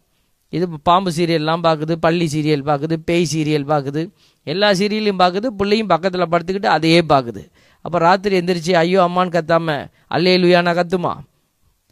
இது 0.53 0.65
பாம்பு 0.89 1.11
சீரியல்லாம் 1.17 1.63
பார்க்குது 1.67 1.93
பள்ளி 2.05 2.27
சீரியல் 2.33 2.65
பார்க்குது 2.69 2.95
பேய் 3.09 3.29
சீரியல் 3.33 3.67
பார்க்குது. 3.73 4.01
எல்லா 4.47 4.69
சீரியலையும் 4.79 5.21
பார்க்குது 5.23 5.47
பிள்ளையும் 5.59 5.91
பக்கத்தில் 5.93 6.31
படுத்துக்கிட்டு 6.33 6.71
அதையே 6.77 7.01
பார்க்குது. 7.13 7.43
அப்போ 7.85 7.97
ராத்திரி 8.07 8.35
எந்திரிச்சு 8.39 8.73
ஐயோ 8.83 9.01
அம்மான்னு 9.07 9.35
கத்தாமல் 9.37 9.83
அல்லே 10.15 10.33
லுயானா 10.43 10.73
கத்துமா 10.79 11.13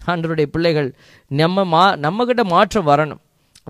ஆண்டவருடைய 0.02 0.48
பிள்ளைகள் 0.56 0.90
நம்ம 1.32 1.66
மா 1.76 1.84
நம்மக்கிட்ட 2.06 2.44
மாற்றம் 2.56 2.90
வரணும். 2.92 3.22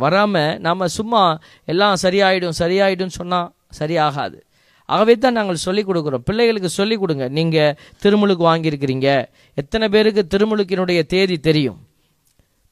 வராமல் 0.03 0.59
நாம் 0.65 0.93
சும்மா 0.97 1.23
எல்லாம் 1.71 1.95
சரியாயிடும் 2.01 2.57
சரியாயிடும்னு 2.59 3.17
சொன்னால் 3.19 3.47
சரியாகாது. 3.79 4.37
ஆகவே 4.89 5.13
தான் 5.17 5.35
நாங்கள் 5.37 5.63
சொல்லிக் 5.65 5.87
கொடுக்குறோம். 5.89 6.23
பிள்ளைகளுக்கு 6.27 6.69
சொல்லிக் 6.69 6.99
கொடுங்க. 6.99 7.27
நீங்கள் 7.37 7.75
திருமுழுக்கு 8.03 8.43
வாங்கியிருக்கிறீங்க. 8.49 9.09
எத்தனை 9.61 9.89
பேருக்கு 9.89 10.23
திருமுழுக்கினுடைய 10.33 11.01
தேதி 11.13 11.37
தெரியும்? 11.37 11.79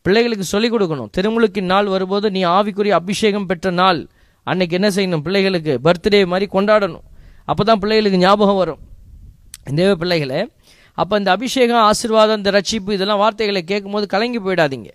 பிள்ளைகளுக்கு 0.02 0.44
சொல்லிக் 0.44 0.74
கொடுக்கணும். 0.74 1.10
திருமுழுக்கின் 1.18 1.72
நாள் 1.74 1.86
வரும்போது 1.86 2.32
நீ 2.32 2.42
ஆவிக்குரிய 2.46 2.94
அபிஷேகம் 3.02 3.46
பெற்ற 3.46 3.72
நாள். 3.72 4.02
அன்னைக்கு 4.44 4.76
என்ன 4.80 4.90
செய்யணும்? 4.90 5.22
பிள்ளைகளுக்கு 5.22 5.80
பர்த்டே 5.84 6.26
மாதிரி 6.26 6.48
கொண்டாடணும். 6.54 7.06
அப்போ 7.46 7.64
தான் 7.64 7.80
பிள்ளைகளுக்கு 7.80 8.18
ஞாபகம் 8.18 8.56
வரும். 8.56 8.82
தேவ 9.76 9.96
பிள்ளைகளை 9.96 10.40
அப்போ 10.94 11.18
இந்த 11.18 11.32
அபிஷேகம் 11.32 11.84
ஆசீர்வாதம் 11.90 12.38
இந்த 12.38 12.50
ரட்சிப்பு 12.52 12.92
இதெல்லாம் 12.92 13.18
வார்த்தைகளை 13.18 13.62
கேட்கும்போது 13.64 14.08
கலங்கி 14.08 14.40
போயிடாதீங்க. 14.40 14.90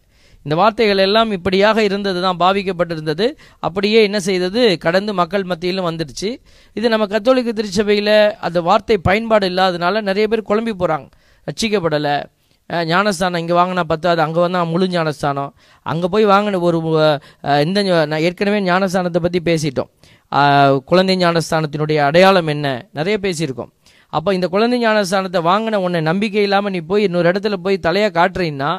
இந்த 0.48 0.56
வார்த்தைகள் 0.60 1.00
எல்லாம் 1.06 1.30
இப்படியாக 1.36 1.78
இருந்தது 1.88 2.18
தான் 2.26 2.38
பாவிக்கப்பட்டிருந்தது. 2.42 3.26
அப்படியே 3.66 3.98
என்ன 4.08 4.18
செய்தது? 4.26 4.62
கடந்து 4.84 5.12
மக்கள் 5.20 5.44
மத்தியிலும் 5.50 5.88
வந்துடுச்சு. 5.88 6.30
இது 6.76 6.86
நம்ம 6.94 7.06
கத்தோலிக்க 7.12 7.52
திருச்சபையில் 7.58 8.16
அந்த 8.48 8.58
வார்த்தை 8.68 8.96
பயன்பாடு 9.08 9.46
இல்லாதனால 9.52 10.02
நிறைய 10.08 10.26
பேர் 10.32 10.48
குழம்பி 10.50 10.74
போகிறாங்க 10.82 11.08
ரச்சிக்கப்படலை 11.46 12.16
ஞானஸ்தானம் 12.92 13.40
இங்கே 13.42 13.54
வாங்கினா 13.58 13.82
பத்தாது 13.92 14.20
அங்கே 14.24 14.40
வந்தால் 14.44 14.70
முழு 14.72 14.86
ஞானஸ்தானம். 14.94 15.52
அங்கே 15.90 16.08
போய் 16.14 16.24
வாங்கின 16.32 16.60
ஒரு 16.68 16.78
இந்த 17.66 17.82
நான் 18.10 18.24
ஏற்கனவே 18.28 18.58
ஞானஸ்தானத்தை 18.70 19.20
பற்றி 19.26 19.40
பேசிட்டோம். 19.50 19.90
குழந்தை 20.90 21.16
ஞானஸ்தானத்தினுடைய 21.24 21.98
அடையாளம் 22.08 22.50
என்ன? 22.54 22.66
நிறைய 22.98 23.16
பேசியிருக்கோம். 23.26 23.70
அப்போ 24.16 24.30
இந்த 24.36 24.46
குழந்தை 24.52 24.76
ஞானஸ்தானத்தை 24.84 25.40
வாங்கின 25.48 25.80
உன்னை 25.86 26.00
நம்பிக்கை 26.10 26.42
இல்லாமல் 26.48 26.72
நீ 26.74 26.80
போய் 26.90 27.06
இன்னொரு 27.06 27.26
இடத்துல 27.30 27.56
போய் 27.64 27.84
தலையாக 27.86 28.12
காட்டுறீன்னா 28.18 28.70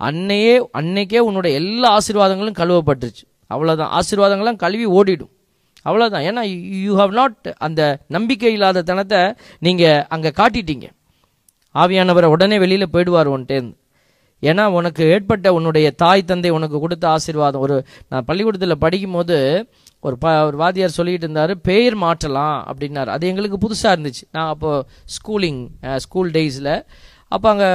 அன்னையே 0.00 0.54
அன்னைக்கே 0.78 1.20
உன்னோட 1.28 1.46
எல்லா 1.60 1.88
ஆசீர்வாதங்களும் 1.98 2.58
கழுவப்பட்டுருச்சு. 2.60 3.24
அவ்வளோதான் 3.50 3.92
ஆசீர்வாதங்கள்லாம் 3.98 4.62
கழுவி 4.64 4.86
ஓடிடும். 4.98 5.32
அவ்வளோதான் 5.86 6.26
ஏன்னா 6.28 6.42
யூ 6.84 6.92
ஹவ் 7.00 7.14
நாட் 7.20 7.48
அந்த 7.66 7.80
நம்பிக்கை 8.16 8.52
இல்லாத 8.56 8.84
தனத்தை 8.90 9.20
நீங்கள் 9.66 10.04
அங்கே 10.16 10.30
காட்டிட்டீங்க. 10.40 10.86
ஆவியானவரை 11.74 12.28
உடனே 12.34 12.58
வெளியில் 12.64 12.92
போயிடுவார் 12.92 13.32
உன்ட்டேருந்து 13.36 13.76
ஏன்னா 14.42 14.64
உனக்கு 14.78 15.02
ஏற்பட்ட 15.14 15.48
உன்னுடைய 15.56 15.86
தாய் 16.02 16.28
தந்தை 16.30 16.50
உனக்கு 16.56 16.78
கொடுத்த 16.80 17.04
ஆசீர்வாதம். 17.08 17.62
ஒரு 17.66 17.76
நான் 18.10 18.26
பள்ளிக்கூடத்தில் 18.28 18.82
படிக்கும்போது 18.84 19.36
ஒரு 20.06 20.16
ப 20.22 20.32
ஒரு 20.48 20.56
வாத்தியார் 20.62 20.96
சொல்லிட்டு 20.96 21.24
இருந்தார் 21.26 21.52
பெயர் 21.68 21.94
மாற்றலாம் 22.02 22.58
அப்படின்னாரு. 22.70 23.10
அது 23.14 23.28
எங்களுக்கு 23.30 23.58
புதுசாக 23.64 23.94
இருந்துச்சு. 23.96 24.24
நான் 24.36 24.50
அப்போது 24.54 24.84
ஸ்கூலிங் 25.14 25.62
ஸ்கூல் 26.04 26.30
டேஸில் 26.30 26.72
அப்போ 27.34 27.48
அங்கே 27.52 27.68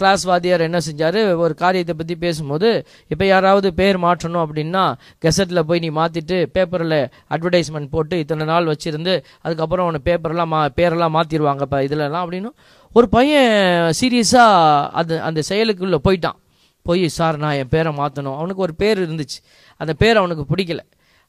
கிளாஸ் 0.00 0.24
வாத்தியார் 0.30 0.66
என்ன 0.66 0.78
செஞ்சார்? 0.88 1.18
ஒரு 1.44 1.54
காரியத்தை 1.62 1.94
பற்றி 2.00 2.14
பேசும்போது 2.24 2.68
இப்போ 3.12 3.24
யாராவது 3.32 3.68
பேர் 3.80 3.98
மாற்றணும் 4.06 4.42
அப்படின்னா 4.44 4.84
கெசட்டில் 5.24 5.66
போய் 5.68 5.82
நீ 5.84 5.90
மாற்றிட்டு 6.00 6.38
பேப்பரில் 6.56 6.98
அட்வர்டைஸ்மெண்ட் 7.34 7.92
போட்டு 7.94 8.18
இத்தனை 8.22 8.46
நாள் 8.52 8.70
வச்சுருந்து 8.72 9.14
அதுக்கப்புறம் 9.44 9.86
அவனை 9.86 10.00
பேப்பரெல்லாம் 10.08 10.52
மா 10.54 10.60
பேரெல்லாம் 10.80 11.16
மாற்றிடுவாங்க 11.18 11.66
இப்போ 11.68 11.80
இதிலலாம் 11.88 12.24
அப்படின்னு 12.24 12.52
ஒரு 12.98 13.08
பையன் 13.16 13.52
சீரியஸாக 14.00 14.88
அது 15.00 15.14
அந்த 15.28 15.40
செயலுக்குள்ளே 15.50 16.00
போயிட்டான். 16.08 16.38
போய் 16.86 17.04
சார் 17.18 17.36
நான் 17.42 17.58
என் 17.60 17.70
பேரை 17.74 17.90
மாற்றணும் 18.00 18.36
அவனுக்கு 18.38 18.64
ஒரு 18.66 18.74
பேர் 18.82 18.98
இருந்துச்சு. 19.04 19.38
அந்த 19.80 19.92
பேர் 20.02 20.20
அவனுக்கு 20.20 20.44
பிடிக்கல. 20.50 20.82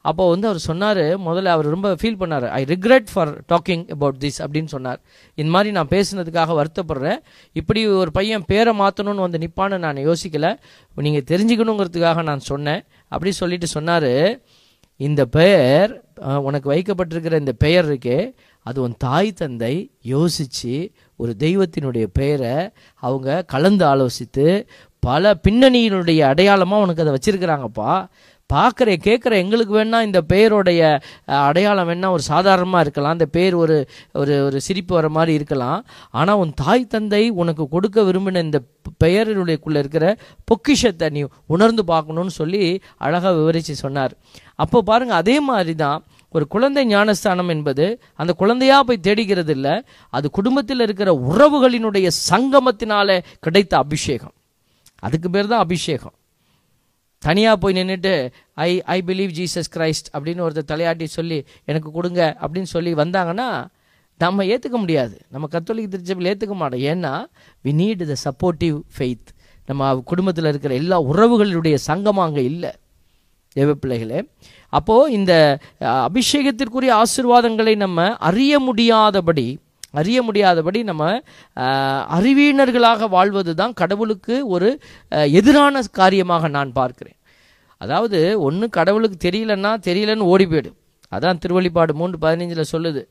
அப்போ 0.09 0.23
வந்து 0.31 0.47
அவர் 0.49 0.61
சொன்னார் 0.67 1.03
முதல்ல 1.27 1.53
அவர் 1.55 1.67
ரொம்ப 1.75 1.89
ஃபீல் 2.01 2.19
பண்ணார். 2.21 2.47
I 2.59 2.61
regret 2.73 3.07
for 3.13 3.31
talking 3.53 3.85
about 3.95 4.19
this 4.23 4.39
அப்படின்னு 4.43 4.71
சொன்னார். 4.75 4.99
இந்த 5.39 5.49
மாதிரி 5.55 5.69
நான் 5.77 5.91
பேசுனதுக்காக 5.95 6.57
வருத்தப்படுறேன். 6.59 7.19
இப்படி 7.59 7.83
ஒரு 8.01 8.13
பையன் 8.17 8.47
பேரை 8.51 8.73
மாற்றணும்னு 8.81 9.25
வந்து 9.27 9.43
நிற்பான்னு 9.45 9.83
நான் 9.85 10.05
யோசிக்கலை. 10.09 10.51
நீங்கள் 11.07 11.27
தெரிஞ்சுக்கணுங்கிறதுக்காக 11.31 12.23
நான் 12.31 12.47
சொன்னேன். 12.51 12.83
அப்படி 13.13 13.33
சொல்லிட்டு 13.41 13.69
சொன்னார். 13.77 14.13
இந்த 15.05 15.21
பெயர் 15.37 15.91
உனக்கு 16.47 16.67
வைக்கப்பட்டிருக்கிற 16.73 17.39
இந்த 17.43 17.53
பெயர் 17.63 17.87
இருக்கே 17.89 18.19
அது 18.69 18.77
உன் 18.83 18.95
தாய் 19.05 19.31
தந்தை 19.39 19.73
யோசித்து 20.11 20.75
ஒரு 21.21 21.31
தெய்வத்தினுடைய 21.43 22.05
பெயரை 22.19 22.53
அவங்க 23.03 23.35
கலந்து 23.53 23.83
ஆலோசித்து 23.91 24.45
பல 25.07 25.33
பின்னணியினுடைய 25.45 26.21
அடையாளமாக 26.31 26.83
உனக்கு 26.85 27.03
அதை 27.03 27.11
வச்சுருக்கிறாங்கப்பா. 27.15 27.91
பார்க்குற 28.53 28.89
கேட்குற 29.05 29.33
எங்களுக்கு 29.43 29.73
வேணா 29.77 29.99
இந்த 30.07 30.19
பெயருடைய 30.31 30.81
அடையாளம் 31.47 31.87
வேணா 31.89 32.07
ஒரு 32.15 32.23
சாதாரணமாக 32.31 32.83
இருக்கலாம். 32.85 33.15
அந்த 33.17 33.27
பேர் 33.35 33.55
ஒரு 33.63 33.77
ஒரு 34.21 34.33
ஒரு 34.47 34.57
சிரிப்பு 34.67 34.93
வர 34.97 35.07
மாதிரி 35.17 35.31
இருக்கலாம். 35.39 35.79
ஆனால் 36.19 36.39
உன் 36.41 36.53
தாய் 36.63 36.91
தந்தை 36.93 37.23
உனக்கு 37.41 37.63
கொடுக்க 37.75 38.03
விரும்பின 38.09 38.43
இந்த 38.47 38.59
பெயருடையக்குள்ளே 39.03 39.79
இருக்கிற 39.83 40.07
பொக்கிஷத்தை 40.49 41.07
நீ 41.15 41.21
உணர்ந்து 41.55 41.85
பார்க்கணும்னு 41.93 42.33
சொல்லி 42.41 42.63
அழகாக 43.05 43.33
விவரித்து 43.39 43.75
சொன்னார். 43.85 44.13
அப்போ 44.63 44.81
பாருங்கள் 44.89 45.21
அதே 45.21 45.37
மாதிரி 45.49 45.75
தான் 45.85 46.03
ஒரு 46.33 46.45
குழந்தை 46.53 46.81
ஞானஸ்தானம் 46.93 47.51
என்பது 47.55 47.85
அந்த 48.21 48.31
குழந்தையா 48.41 48.77
போய் 48.87 49.05
தேடிக்கிறது 49.07 49.53
இல்லை 49.57 49.75
அது 50.17 50.27
குடும்பத்தில் 50.37 50.83
இருக்கிற 50.85 51.09
உறவுகளினுடைய 51.31 52.07
சங்கமத்தினால 52.29 53.17
கிடைத்த 53.47 53.73
அபிஷேகம். 53.85 54.35
அதுக்கு 55.07 55.29
பேர் 55.35 55.51
தான் 55.53 55.65
அபிஷேகம். 55.67 56.15
தனியாக 57.23 57.57
போய் 57.57 57.73
நின்றுட்டு 57.73 58.31
I 58.53 58.81
I 58.81 59.01
believe 59.05 59.31
Jesus 59.37 59.69
Christ 59.75 60.09
அப்படின்னு 60.13 60.43
ஒருத்தர் 60.45 60.69
தலையாட்டி 60.71 61.03
சொல்லி 61.03 61.45
எனக்கு 61.65 61.91
கொடுங்க 61.91 62.37
அப்படின்னு 62.41 62.71
சொல்லி 62.75 62.93
வந்தாங்கன்னா 62.93 63.67
நம்ம 64.17 64.43
ஏற்றுக்க 64.43 64.77
முடியாது. 64.83 65.15
நம்ம 65.29 65.47
கத்தோலிக்க 65.47 65.97
திருச்சபையில் 65.97 66.37
ஏற்றுக்க 66.37 66.55
மாட்டோம். 66.55 66.79
ஏன்னா 66.79 67.13
we 67.65 67.71
need 67.81 68.03
the 68.11 68.15
supportive 68.27 68.77
faith 68.97 69.29
நம்ம 69.65 70.01
குடும்பத்தில் 70.05 70.45
இருக்கிற 70.45 70.73
எல்லா 70.73 70.97
உறவுகளுடைய 71.01 71.77
சங்கமும் 71.87 72.25
அங்கே 72.27 72.43
இல்லை. 72.43 72.71
தேவ 73.53 73.73
பிள்ளைகளே 73.73 74.19
அப்போது 74.69 75.11
இந்த 75.13 75.59
அபிஷேகத்திற்குரிய 75.81 76.91
ஆசீர்வாதங்களை 77.01 77.75
நம்ம 77.75 78.07
அறிய 78.29 78.59
முடியாதபடி 78.59 79.47
அறிய 79.99 80.19
முடியாதபடி 80.27 80.79
நம்ம 80.89 81.03
அறிவியினர்களாக 82.17 82.83
அறிவீனர்களாக 82.95 83.09
வாழ்வது 83.15 83.51
தான் 83.61 83.75
கடவுளுக்கு 83.81 84.35
ஒரு 84.55 84.69
எதிரான 85.39 85.81
காரியமாக 85.99 86.47
நான் 86.57 86.71
பார்க்கிறேன். 86.79 87.17
அதாவது 87.81 88.19
ஒன்று 88.47 88.65
கடவுளுக்கு 88.77 89.17
தெரியலன்னா 89.27 89.71
தெரியலன்னு 89.87 90.29
ஓடி 90.33 90.45
போயிடும் 90.51 90.77
அதான் 91.15 91.39
திருவள்ளிப்பாடு 91.43 91.93
மூன்று 91.99 92.17
பதினஞ்சில் 92.25 92.71
சொல்லுது. 92.73 93.01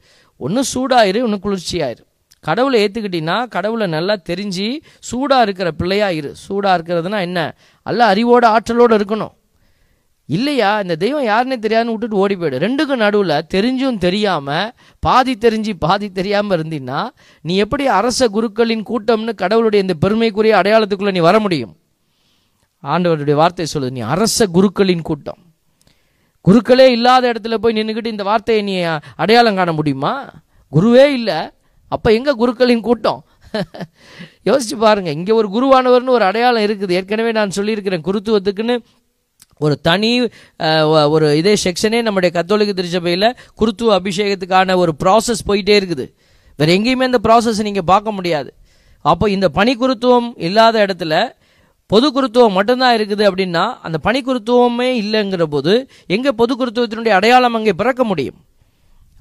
ஒன்று 0.41 0.63
சூடாயிரு 0.73 1.21
ஒன்று 1.27 1.39
குளிர்ச்சியாயிரு. 1.45 2.03
கடவுளை 2.49 2.77
ஏற்றுக்கிட்டீங்கன்னா 2.85 3.37
கடவுளை 3.55 3.87
நல்லா 3.97 4.15
தெரிஞ்சு 4.31 4.67
சூடாக 5.09 5.45
இருக்கிற 5.47 5.69
பிள்ளையாக 5.81 6.19
இரு. 6.19 6.31
சூடாக 6.47 6.77
இருக்கிறதுனா 6.79 7.19
என்ன? 7.29 7.41
நல்ல 7.87 8.01
அறிவோட 8.15 8.45
ஆற்றலோடு 8.57 8.99
இருக்கணும். 8.99 9.35
இல்லையா 10.29 10.69
இந்த 10.81 10.95
தெய்வம் 10.97 11.27
யாருன்னே 11.31 11.57
தெரியாதுன்னு 11.65 11.95
விட்டுட்டு 11.95 12.21
ஓடி 12.23 12.35
போயிடு. 12.37 12.61
ரெண்டுக்கும் 12.67 13.03
நடுவில் 13.05 13.35
தெரிஞ்சும் 13.55 13.99
தெரியாமல் 13.99 14.71
பாதி 15.07 15.33
தெரிஞ்சு 15.41 15.73
பாதி 15.79 16.07
தெரியாமல் 16.13 16.57
இருந்தீன்னா 16.59 17.01
நீ 17.41 17.55
எப்படி 17.57 17.87
அரச 17.99 18.29
குருக்களின் 18.29 18.85
கூட்டம்னு 18.91 19.35
கடவுளுடைய 19.43 19.85
இந்த 19.85 19.97
பெருமைக்குரிய 20.05 20.55
அடையாளத்துக்குள்ளே 20.61 21.13
நீ 21.13 21.23
வர 21.29 21.39
முடியும்? 21.41 21.75
ஆண்டவருடைய 22.85 23.35
வார்த்தை 23.35 23.67
சொல்லுது 23.75 23.91
நீ 23.91 24.01
அரச 24.15 24.47
குருக்களின் 24.47 25.03
கூட்டம். 25.03 25.41
குருக்களே 26.45 26.87
இல்லாத 26.97 27.33
இடத்துல 27.33 27.55
போய் 27.55 27.77
நின்றுக்கிட்டு 27.77 28.15
இந்த 28.15 28.23
வார்த்தையை 28.23 28.63
நீ 28.63 28.75
அடையாளம் 29.17 29.55
காண 29.55 29.73
முடியுமா? 29.73 30.15
குருவே 30.73 31.07
இல்லை. 31.19 31.39
அப்போ 31.93 32.13
எங்கே 32.13 32.33
குருக்களின் 32.43 32.81
கூட்டம்? 32.81 33.23
யோசிச்சு 34.49 34.77
பாருங்கள் 34.79 35.13
இங்கே 35.13 35.33
ஒரு 35.33 35.49
குருவானவர்னு 35.49 36.17
ஒரு 36.17 36.25
அடையாளம் 36.25 36.65
இருக்குது. 36.67 36.93
ஏற்கனவே 36.99 37.33
நான் 37.33 37.51
சொல்லியிருக்கிறேன் 37.51 38.07
குருத்துவத்துக்குன்னு 38.09 38.77
ஒரு 39.61 39.75
தனி 39.89 40.11
ஒரு 41.15 41.27
இதே 41.41 41.55
செக்ஷனே 41.65 42.01
நம்முடைய 42.07 42.31
கத்தோலிக்க 42.37 42.73
திருச்சபையில் 42.81 43.29
குருத்துவ 43.61 43.93
அபிஷேகத்துக்கான 44.01 44.77
ஒரு 44.83 44.95
ப்ராசஸ் 45.03 45.47
போயிட்டே 45.49 45.77
இருக்குது. 45.81 46.07
வேறு 46.59 46.77
எங்கேயுமே 46.79 47.09
இந்த 47.11 47.21
ப்ராசஸ் 47.27 47.61
நீங்கள் 47.69 47.89
பார்க்க 47.93 48.19
முடியாது. 48.19 48.51
அப்போ 49.05 49.25
இந்த 49.37 49.47
பணி 49.59 49.73
குருத்துவம் 49.83 50.29
இல்லாத 50.49 50.77
இடத்துல 50.87 51.15
பொது 51.91 52.07
குருத்துவம் 52.17 52.57
மட்டும்தான் 52.59 52.95
இருக்குது 52.99 53.25
அப்படின்னா 53.29 53.65
அந்த 53.87 53.97
பணி 54.07 54.21
குருத்துவமே 54.29 54.89
இல்லைங்கிற 55.03 55.45
போது 55.55 55.73
எங்கே 56.15 56.31
பொது 56.41 56.53
குருத்துவத்தினுடைய 56.61 57.15
அடையாளம் 57.19 57.57
அங்கே 57.59 57.75
பிறக்க 57.81 58.03
முடியும்? 58.11 58.39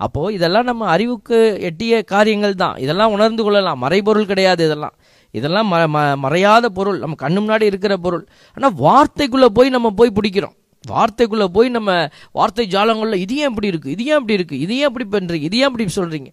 அப்போது 0.05 0.33
இதெல்லாம் 0.37 0.67
நம்ம 0.69 0.87
அறிவுக்கு 0.93 1.37
எட்டிய 1.69 1.99
காரியங்கள் 2.13 2.55
தான். 2.61 2.77
இதெல்லாம் 2.83 3.13
உணர்ந்து 3.15 3.41
கொள்ளலாம். 3.45 3.81
மறைபொருள் 3.83 4.29
கிடையாது 4.31 4.61
இதெல்லாம். 4.67 4.95
இதெல்லாம் 5.33 5.69
ம 5.73 5.75
ம- 5.95 6.17
மறையாத 6.23 6.65
பொருள். 6.65 6.99
நம்ம 6.99 7.15
கண்ணு 7.21 7.41
முன்னாடி 7.43 7.61
இருக்கிற 7.61 7.97
பொருள். 7.97 8.23
ஆனால் 8.57 8.75
வார்த்தைக்குள்ளே 8.77 9.45
போய் 9.45 9.69
நம்ம 9.69 9.89
போய் 9.91 10.15
பிடிக்கிறோம். 10.15 10.55
வார்த்தைக்குள்ளே 10.83 11.45
போய் 11.45 11.69
நம்ம 11.69 11.91
வார்த்தை 12.31 12.67
ஜாலங்களில் 12.67 13.21
இது 13.25 13.35
ஏன் 13.37 13.49
இப்படி 13.49 13.69
இருக்குது 13.69 13.93
இது 13.95 14.05
ஏன் 14.05 14.19
இப்படி 14.19 14.35
இருக்குது 14.39 14.61
இது 14.65 14.77
ஏன் 14.77 14.89
இப்படி 14.91 15.05
பண்ணுறீங்க 15.11 15.47
இது 15.49 15.57
ஏன் 15.57 15.69
இப்படி 15.69 15.85
சொல்கிறீங்க 15.95 16.29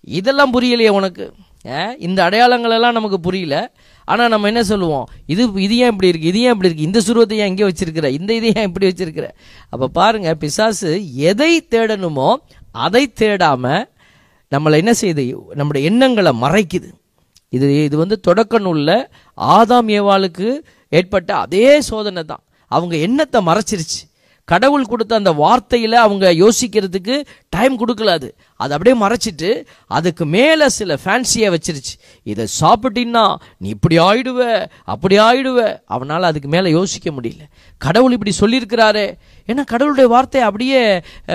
இதெல்லாம் 0.00 0.52
புரியலையே 0.54 0.88
உனக்கு? 0.88 1.26
இந்த 1.98 2.18
அடையாளங்களெல்லாம் 2.28 2.96
நமக்கு 2.98 3.20
புரியல. 3.20 3.56
ஆனால் 4.08 4.28
நம்ம 4.28 4.46
என்ன 4.46 4.62
சொல்லுவோம்? 4.62 5.04
இது 5.26 5.42
இது 5.56 5.76
ஏன் 5.76 5.90
இப்படி 5.90 6.10
இருக்குது 6.10 6.30
இது 6.32 6.40
ஏன் 6.40 6.50
இப்படி 6.50 6.68
இருக்குது 6.68 6.88
இந்த 6.88 7.00
சுருவத்தை 7.00 7.38
ஏன் 7.38 7.46
இங்கே 7.46 7.64
வச்சிருக்கிற? 7.64 8.06
இந்த 8.20 8.30
இதை 8.34 8.52
ஏன் 8.56 8.66
இப்படி 8.66 8.86
வச்சிருக்கிற? 8.86 9.26
அப்போ 9.70 9.88
பாருங்க 9.88 10.34
பிசாசு 10.34 10.90
எதை 11.14 11.66
தேடணுமோ 11.70 12.28
அதை 12.72 13.12
தேடாமல் 13.20 13.84
நம்மளை 14.52 14.76
என்ன 14.76 14.92
செய்யுது 15.00 15.24
நம்முடைய 15.54 15.90
எண்ணங்களை 15.90 16.32
மறைக்குது. 16.40 16.90
இது 17.56 17.66
இது 17.88 17.96
வந்து 18.02 18.16
தொடக்க 18.28 18.58
நூலில் 18.66 18.96
ஆதாம் 19.56 19.90
ஏவாளுக்கு 19.98 20.48
ஏற்பட்ட 20.98 21.30
அதே 21.44 21.66
சோதனை 21.90 22.22
தான். 22.22 22.42
அவங்க 22.70 22.94
எண்ணத்தை 23.06 23.40
மறைச்சிருச்சு. 23.48 24.00
கடவுள் 24.44 24.84
கொடுத்த 24.84 25.12
அந்த 25.20 25.32
வார்த்தையில் 25.32 25.94
அவங்க 26.04 26.26
யோசிக்கிறதுக்கு 26.32 27.14
டைம் 27.48 27.74
கொடுக்கல 27.80 28.12
அது. 28.18 28.28
அதை 28.62 28.76
அப்படியே 28.76 28.96
மறைச்சிட்டு 29.04 29.50
அதுக்கு 29.86 30.24
மேலே 30.26 30.66
சில 30.68 30.98
ஃபேன்சியை 31.04 31.48
வச்சிருச்சு. 31.54 31.94
இதை 32.22 32.44
சாப்பிட்டீன்னா 32.60 33.24
நீ 33.58 33.68
இப்படி 33.68 33.98
ஆயிடுவ 33.98 34.40
அப்படி 34.94 35.18
ஆயிடுவ. 35.18 35.60
அவனால் 35.84 36.22
அதுக்கு 36.22 36.48
மேலே 36.48 36.70
யோசிக்க 36.70 37.10
முடியல. 37.10 37.44
கடவுள் 37.86 38.16
இப்படி 38.18 38.34
சொல்லியிருக்கிறாரே. 38.40 39.06
ஏன்னா 39.46 39.64
கடவுளுடைய 39.64 40.08
வார்த்தை 40.14 40.40
அப்படியே 40.40 40.82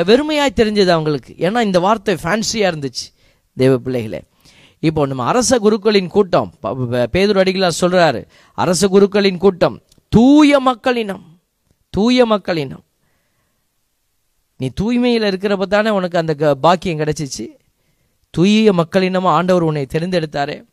வெறுமையாக 0.10 0.58
தெரிஞ்சது 0.62 0.94
அவங்களுக்கு. 0.98 1.34
ஏன்னா 1.40 1.62
இந்த 1.70 1.82
வார்த்தை 1.88 2.16
ஃபேன்சியாக 2.24 2.72
இருந்துச்சு. 2.72 3.06
தேவ 3.64 3.78
பிள்ளைகளே. 3.78 4.22
இப்போ 4.80 5.06
நம்ம 5.06 5.24
அரச 5.24 5.60
குருக்களின் 5.60 6.08
கூட்டம் 6.08 6.54
பேதூர் 6.88 7.40
அடிகளார் 7.42 7.80
சொல்றாரு 7.82 8.26
அரச 8.54 8.88
குருக்களின் 8.88 9.38
கூட்டம் 9.38 9.82
தூய 10.10 10.60
மக்களினம் 10.60 11.24
தூய 11.90 12.26
மக்களினம். 12.26 12.84
நீ 14.58 14.70
தூய்மையில் 14.82 15.24
இருக்கிறப்ப 15.24 15.62
தானே 15.64 15.90
உனக்கு 15.90 16.18
அந்த 16.18 16.34
க- 16.36 16.56
பாக்கியம் 16.56 17.00
கிடைச்சிச்சு. 17.00 17.48
தூய 18.30 18.74
மக்களினமாக 18.74 19.26
ஆண்டவர் 19.26 19.62
உன்னை 19.62 19.86
தெரிந்தெடுத்தாரே. 19.94 20.64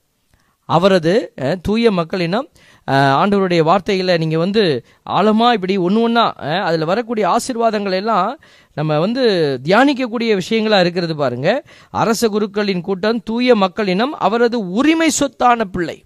அவரது 0.64 1.32
தூய 1.62 1.90
மக்களினம் 1.90 2.48
ஆண்டவருடைய 2.86 3.62
வார்த்தைகளை 3.62 4.14
நீங்கள் 4.18 4.38
வந்து 4.38 4.62
ஆழமாக 5.02 5.54
இப்படி 5.54 5.76
ஒன்று 5.76 6.00
ஒன்றா 6.00 6.24
அதில் 6.68 6.84
வரக்கூடிய 6.84 7.36
ஆசிர்வாதங்கள் 7.36 7.92
எல்லாம் 7.92 8.38
நம்ம 8.74 8.98
வந்து 8.98 9.24
தியானிக்கக்கூடிய 9.64 10.32
விஷயங்களாக 10.40 10.80
இருக்கிறது 10.80 11.16
பாருங்க. 11.16 11.48
அரச 11.90 12.28
குருக்களின் 12.28 12.80
கூட்டம் 12.80 13.22
தூய 13.22 13.54
மக்களினம் 13.54 14.12
அவரது 14.26 14.58
உரிமை 14.70 15.10
சொத்தான 15.20 15.64
பிள்ளை. 15.64 16.04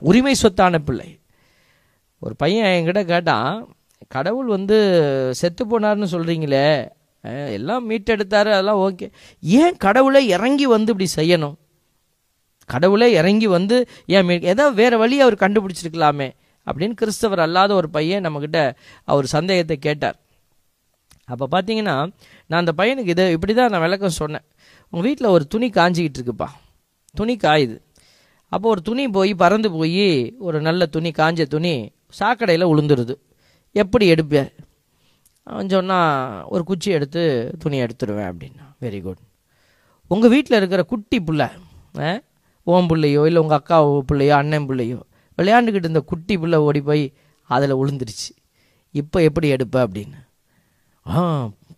உரிமை 0.00 0.34
சொத்தான 0.42 0.78
பிள்ளை. 0.78 1.08
ஒரு 2.18 2.36
பையன் 2.36 2.72
என்கிட்ட 2.76 3.04
கேட்டான் 3.04 3.68
கடவுள் 4.08 4.46
வந்து 4.46 4.78
செத்து 5.34 5.64
போனார்னு 5.64 6.06
சொல்கிறீங்களே 6.12 6.68
எல்லாம் 7.52 7.90
மீட்டெடுத்தாரு 7.90 8.50
அதெல்லாம் 8.54 8.80
ஓகே. 8.88 9.06
ஏன் 9.40 9.76
கடவுளை 9.84 10.28
இறங்கி 10.28 10.66
வந்து 10.66 10.94
இப்படி 10.94 11.08
செய்யணும்? 11.20 11.56
கடவுளே 12.68 13.08
இறங்கி 13.12 13.46
வந்து 13.46 13.76
ஏன் 14.06 14.28
ஏதோ 14.52 14.70
வேறு 14.70 14.98
வழி 14.98 15.20
அவர் 15.20 15.34
கண்டுபிடிச்சிருக்கலாமே 15.34 16.28
அப்படின்னு 16.66 16.94
கிறிஸ்தவர் 16.94 17.38
அல்லாத 17.38 17.74
ஒரு 17.74 17.88
பையன் 17.90 18.24
நம்மக்கிட்ட 18.26 18.60
அவர் 19.04 19.26
சந்தேகத்தை 19.26 19.76
கேட்டார். 19.76 20.16
அப்போ 21.24 21.44
பார்த்தீங்கன்னா 21.52 21.94
நான் 22.46 22.60
அந்த 22.62 22.72
பையனுக்கு 22.76 23.12
இதை 23.14 23.24
இப்படி 23.30 23.54
தான் 23.54 23.70
நான் 23.70 23.80
விளக்கம் 23.80 24.18
சொன்னேன். 24.20 24.44
உங்கள் 24.92 25.06
வீட்டில் 25.08 25.26
ஒரு 25.26 25.46
துணி 25.46 25.68
காஞ்சிக்கிட்டு 25.70 26.18
இருக்குப்பா. 26.18 26.48
துணி 27.14 27.36
காயுது. 27.36 27.76
அப்போ 28.52 28.68
ஒரு 28.68 28.82
துணி 28.82 29.04
போய் 29.08 29.34
பறந்து 29.34 29.68
போய் 29.70 30.34
ஒரு 30.38 30.60
நல்ல 30.60 30.86
துணி 30.86 31.10
காஞ்ச 31.10 31.44
துணி 31.44 31.72
சாக்கடையில் 32.18 32.70
உளுந்துருது. 32.72 33.14
எப்படி 33.72 34.04
எடுப்ப? 34.12 34.44
அவன் 35.42 35.68
சொன்னால் 35.68 36.44
ஒரு 36.44 36.64
குச்சி 36.64 36.90
எடுத்து 36.90 37.22
துணி 37.58 37.76
எடுத்துடுவேன் 37.80 38.28
அப்படின்னா. 38.30 38.64
வெரி 38.82 39.00
குட் 39.02 39.22
உங்கள் 40.10 40.30
வீட்டில் 40.30 40.56
இருக்கிற 40.56 40.82
குட்டி 40.82 41.20
பிள்ளை 41.20 41.48
ஓம் 42.72 42.88
பிள்ளையோ 42.90 43.22
இல்லை 43.28 43.40
உங்கள் 43.44 43.58
அக்கா 43.60 43.76
பிள்ளையோ 44.10 44.34
அண்ணன் 44.40 44.68
பிள்ளையோ 44.70 44.98
விளையாண்டுக்கிட்டு 45.38 45.88
இருந்த 45.88 46.02
குட்டி 46.10 46.34
பிள்ளை 46.42 46.58
ஓடி 46.66 46.80
போய் 46.88 47.04
அதில் 47.50 47.78
விழுந்துருச்சு 47.80 48.30
இப்போ 49.00 49.18
எப்படி 49.28 49.46
எடுப்ப 49.56 49.76
அப்படின்னு? 49.86 50.18
ஆ 51.06 51.20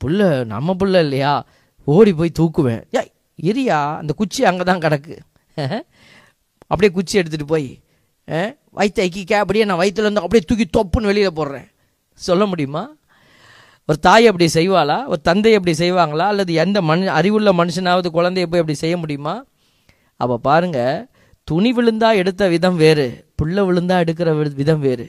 புள்ள 0.03 0.27
நம்ம 0.53 0.75
புள்ள 0.81 0.97
இல்லையா? 1.07 1.33
ஓடி 1.95 2.13
போய் 2.19 2.39
தூக்குவேன். 2.39 2.83
ஏய் 2.99 3.11
இரியா 3.51 3.79
அந்த 4.01 4.13
குச்சி 4.21 4.41
அங்கே 4.51 4.65
தான் 4.71 4.83
கிடக்கு. 4.85 5.17
அப்படியே 6.71 6.91
குச்சி 6.97 7.15
எடுத்துகிட்டு 7.21 7.53
போய் 7.55 7.69
வயிற்று 8.79 9.03
ஐக்கிக்க 9.07 9.35
அப்படியே 9.43 9.65
நான் 9.69 9.81
வயிற்றுல 9.83 10.07
இருந்து 10.07 10.23
அப்படியே 10.25 10.45
தூக்கி 10.49 10.67
தொப்புன்னு 10.77 11.11
வெளியில் 11.11 11.37
போடுறேன். 11.39 11.69
சொல்ல 12.29 12.43
முடியுமா? 12.51 12.83
ஒரு 13.89 13.99
தாய் 14.07 14.29
அப்படி 14.31 14.47
செய்வாளா? 14.57 14.99
ஒரு 15.13 15.21
தந்தை 15.29 15.53
அப்படி 15.59 15.75
செய்வாங்களா? 15.83 16.27
அல்லது 16.33 16.53
எந்த 16.65 16.79
மனு 16.89 17.07
அறிவுள்ள 17.19 17.53
மனுஷனாவது 17.61 18.09
குழந்தைய 18.17 18.47
போய் 18.53 18.63
அப்படி 18.63 18.77
செய்ய 18.85 18.97
முடியுமா? 19.03 19.35
அப்போ 20.21 20.37
பாருங்க 20.45 20.81
துணி 21.49 21.71
விழுந்தா 21.73 22.09
எடுத்த 22.15 22.49
விதம் 22.49 22.77
வேறு 22.77 23.07
புள்ள 23.39 23.59
விழுந்தா 23.65 23.97
எடுக்கிற 24.03 24.31
வி- 24.35 24.55
விதம் 24.55 24.81
வேறு. 24.81 25.07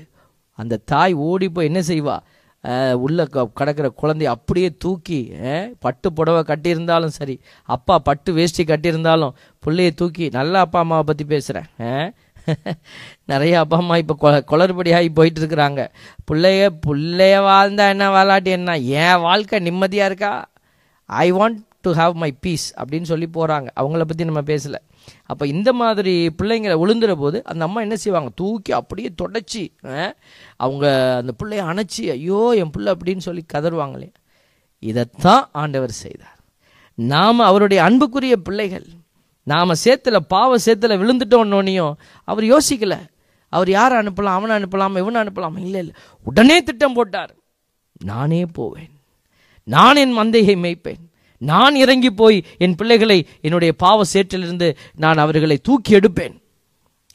அந்த 0.60 0.82
தாய் 0.86 1.14
ஓடி 1.24 1.48
போய் 1.50 1.66
என்ன 1.66 1.82
செய்வா? 1.88 2.16
உள்ள 3.00 3.26
க- 3.26 3.52
கிடக்கிற 3.54 3.88
குழந்தைய 4.00 4.30
அப்படியே 4.30 4.70
தூக்கி 4.78 5.20
பட்டு 5.80 6.08
புடவை 6.12 6.42
கட்டியிருந்தாலும் 6.44 7.14
சரி 7.16 7.36
அப்பா 7.70 7.96
பட்டு 8.00 8.30
வேஷ்டி 8.32 8.64
கட்டியிருந்தாலும் 8.64 9.34
பிள்ளைய 9.64 9.92
தூக்கி 9.94 10.26
நல்லா 10.30 10.60
அப்பா 10.60 10.80
அம்மாவை 10.80 11.04
பற்றி 11.04 11.26
பேசுகிறேன் 11.26 11.70
நிறைய 13.26 13.54
அப்பா 13.60 13.78
அம்மா 13.78 13.96
இப்போ 13.98 14.16
கொ 14.16 14.30
குளறுபடியாகி 14.52 15.10
போயிட்டு 15.14 15.42
இருக்கிறாங்க 15.42 15.82
பிள்ளைய 16.28 16.68
பிள்ளைய 16.86 17.38
வாழ்ந்தா 17.48 17.86
என்ன 17.90 18.10
வாழாட்டி 18.12 18.52
என்ன 18.52 18.76
என் 19.00 19.22
வாழ்க்கை 19.22 19.60
நிம்மதியாக 19.60 20.10
இருக்கா? 20.12 20.34
I 21.10 21.28
want 21.32 21.60
to 21.86 21.92
have 22.00 22.14
my 22.22 22.32
peace 22.44 22.66
அப்படின்னு 22.82 23.10
சொல்லி 23.12 23.28
போகிறாங்க 23.34 23.68
அவங்கள 23.82 24.04
பற்றி 24.10 24.28
நம்ம 24.30 24.42
பேசலை. 24.52 24.80
அப்போ 25.32 25.44
இந்த 25.48 25.70
மாதிரி 25.82 26.14
பிள்ளைங்களை 26.40 26.76
விழுந்துற 26.82 27.14
போது 27.22 27.38
அந்த 27.52 27.64
அம்மா 27.68 27.80
என்ன 27.86 27.96
செய்வாங்க? 28.04 28.32
தூக்கி 28.42 28.72
அப்படியே 28.80 29.10
தொடச்சி 29.22 29.64
அவங்க 30.64 30.86
அந்த 31.20 31.34
பிள்ளைய 31.40 31.62
அணைச்சி 31.72 32.04
ஐயோ 32.16 32.42
என் 32.62 32.74
பிள்ளை 32.76 32.92
அப்படின்னு 32.96 33.24
சொல்லி 33.28 33.44
கதறுவாங்களே. 33.54 34.10
இதைத்தான் 34.84 35.46
ஆண்டவர் 35.62 35.94
செய்தார். 36.04 36.38
நாம் 36.98 37.40
அவருடைய 37.50 37.80
அன்புக்குரிய 37.84 38.36
பிள்ளைகள் 38.48 38.88
நாம் 39.48 39.80
சேத்துல 39.84 40.18
பாவ 40.34 40.58
சேத்துல 40.66 40.96
விழுந்துட்டோன்னொன்னையும் 41.02 41.94
அவர் 42.32 42.46
யோசிக்கல. 42.54 42.96
அவர் 43.54 43.70
யாரை 43.70 43.96
அனுப்பலாம் 44.00 44.38
அவனை 44.38 44.56
அனுப்பலாம் 44.58 44.98
இவனை 45.02 45.20
அனுப்பலாம்? 45.22 45.60
இல்லை 45.66 45.80
இல்லை. 45.84 45.94
உடனே 46.24 46.58
திட்டம் 46.64 46.98
போட்டார். 46.98 47.34
நானே 48.12 48.42
போவேன். 48.58 48.92
நான் 49.64 50.02
என் 50.04 50.18
மந்தையை 50.18 50.56
மேய்ப்பேன். 50.66 51.04
நான் 51.42 51.76
இறங்கி 51.76 52.12
போய் 52.12 52.38
என் 52.58 52.76
பிள்ளைகளை 52.76 53.20
என்னுடைய 53.42 53.74
பாவ 53.84 54.06
சேற்றிலிருந்து 54.14 54.70
நான் 55.04 55.22
அவர்களை 55.24 55.58
தூக்கி 55.68 55.94
எடுப்பேன். 56.00 56.36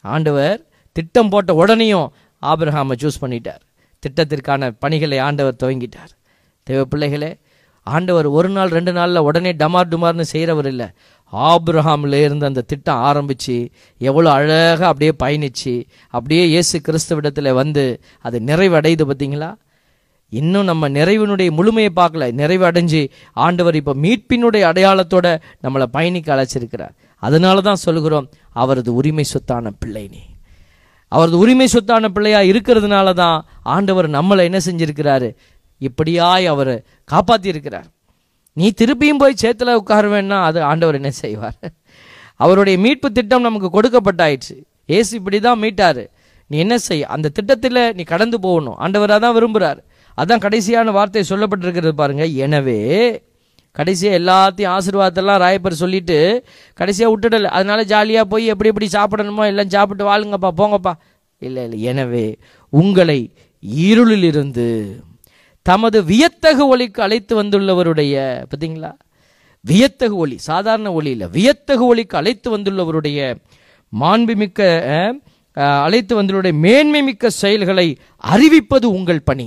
ஆண்டவர் 0.05 0.59
திட்டம் 0.97 1.31
போட்ட 1.33 1.53
உடனேயும் 1.63 2.09
ஆபிரஹாமை 2.43 2.95
சூஸ் 3.03 3.23
பண்ணிட்டார். 3.23 3.63
திட்டத்திற்கான 4.03 4.71
பணிகளை 4.79 5.19
ஆண்டவர் 5.19 5.61
துவங்கிட்டார். 5.63 6.13
தேவ 6.63 6.81
பிள்ளைகளே 6.85 7.33
ஆண்டவர் 7.87 8.27
ஒரு 8.37 8.49
நாள் 8.49 8.69
ரெண்டு 8.69 8.93
நாளில் 8.93 9.27
உடனே 9.29 9.51
டமார் 9.53 9.91
டுமார்னு 9.93 10.25
செய்கிறவர் 10.33 10.69
இல்லை. 10.71 10.87
ஆபிரஹாமில் 11.33 12.19
இருந்து 12.27 12.49
அந்த 12.51 12.63
திட்டம் 12.71 13.03
ஆரம்பித்து 13.09 13.57
எவ்வளோ 14.01 14.29
அழகாக 14.31 14.87
அப்படியே 14.91 15.13
பயணிச்சு 15.23 15.75
அப்படியே 16.15 16.45
இயேசு 16.53 16.77
கிறிஸ்துவிடத்தில் 16.87 17.51
வந்து 17.53 17.85
அது 18.27 18.39
நிறைவடையுது 18.41 19.05
பார்த்தீங்களா 19.11 19.51
இன்னும் 20.41 20.69
நம்ம 20.71 20.89
நிறைவினுடைய 20.99 21.49
முழுமையை 21.59 21.91
பார்க்கல 21.99 22.27
நிறைவு 22.41 22.65
அடைஞ்சு 22.69 23.01
ஆண்டவர் 23.47 23.79
இப்போ 23.81 23.95
மீட்பினுடைய 24.05 24.63
அடையாளத்தோட 24.71 25.27
நம்மளை 25.65 25.87
பயணிக்க 25.97 26.29
அழைச்சிருக்கிறார். 26.37 26.95
அதனால 27.23 27.57
தான் 27.69 27.83
சொல்கிறோம் 27.87 28.27
அவரது 28.63 28.91
உரிமை 29.01 29.25
சொத்தான 29.33 29.73
பிள்ளை 29.83 30.05
நீ. 30.15 30.23
அவரது 31.13 31.37
உரிமை 31.43 31.67
சொத்தான 31.73 32.09
பிள்ளையாக 32.15 32.51
இருக்கிறதுனால 32.53 33.09
தான் 33.23 33.39
ஆண்டவர் 33.75 34.09
நம்மளை 34.17 34.43
என்ன 34.49 34.61
செஞ்சிருக்கிறாரு? 34.69 35.29
இப்படியாய் 35.81 36.47
அவர் 36.53 36.75
காப்பாற்றியிருக்கிறார் 37.13 37.89
நீ 38.57 38.67
திருப்பியும் 38.81 39.21
போய் 39.23 39.41
சேத்துல 39.43 39.73
உட்காருவேன்னா 39.81 40.37
அது 40.49 40.59
ஆண்டவர் 40.71 40.99
என்ன 40.99 41.11
செய்வார்? 41.23 41.59
அவருடைய 42.45 42.77
மீட்பு 42.85 43.09
திட்டம் 43.17 43.47
நமக்கு 43.49 43.69
கொடுக்கப்பட்டாயிடுச்சு 43.77 44.57
ஏசு 44.97 45.11
இப்படி 45.19 45.39
தான் 45.47 45.61
மீட்டார். 45.65 46.03
நீ 46.51 46.57
என்ன 46.65 46.77
செய்? 46.87 47.03
அந்த 47.15 47.33
திட்டத்தில் 47.37 47.81
நீ 47.99 48.03
கடந்து 48.13 48.39
போகணும். 48.47 48.79
ஆண்டவராக 48.85 49.21
தான் 49.25 49.37
விரும்புகிறார் 49.39 49.81
அதான் 50.19 50.43
கடைசியான 50.47 50.93
வார்த்தை 50.97 51.23
சொல்லப்பட்டிருக்கிறது 51.31 51.95
பாருங்க. 52.03 52.25
எனவே 52.47 52.81
கடைசியாக 53.79 54.19
எல்லாத்தையும் 54.21 54.73
ஆசீர்வாதத்தெல்லாம் 54.75 55.41
ராயப்பர் 55.45 55.83
சொல்லிட்டு 55.83 56.19
கடைசியாக 56.81 57.13
விட்டுடல. 57.13 57.49
அதனால 57.57 57.81
ஜாலியாக 57.93 58.31
போய் 58.33 58.53
எப்படி 58.53 58.71
எப்படி 58.73 58.89
சாப்பிடணுமோ 58.97 59.45
எல்லாம் 59.53 59.73
சாப்பிட்டு 59.77 60.05
வாழுங்கப்பா 60.11 60.51
போங்கப்பா. 60.61 60.93
இல்லை 61.47 61.63
இல்லை 61.67 61.79
எனவே 61.93 62.27
உங்களை 62.73 63.19
இருளிலிருந்து 63.87 64.69
தமது 65.67 65.99
வியத்தகு 66.11 66.65
ஒளிக்கு 66.73 67.01
அழைத்து 67.07 67.35
வந்துள்ளவருடைய 67.41 68.15
பார்த்தீங்களா? 68.51 68.93
வியத்தகு 69.65 70.17
ஒளி 70.23 70.37
சாதாரண 70.49 70.89
ஒளி 70.99 71.11
இல்லை. 71.17 71.29
வியத்தகு 71.37 71.85
ஒளிக்கு 71.93 72.17
அழைத்து 72.21 72.49
வந்துள்ளவருடைய 72.57 73.19
மாண்புமிக்க 73.93 74.61
அழைத்து 75.87 76.13
வந்துள்ளவருடைய 76.19 76.57
மேன்மை 76.67 77.01
மிக்க 77.09 77.31
செயல்களை 77.43 77.87
அறிவிப்பது 78.33 78.87
உங்கள் 78.99 79.27
பணி. 79.29 79.47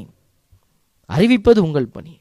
அறிவிப்பது 1.16 1.58
உங்கள் 1.58 1.88
பணி. 1.88 2.20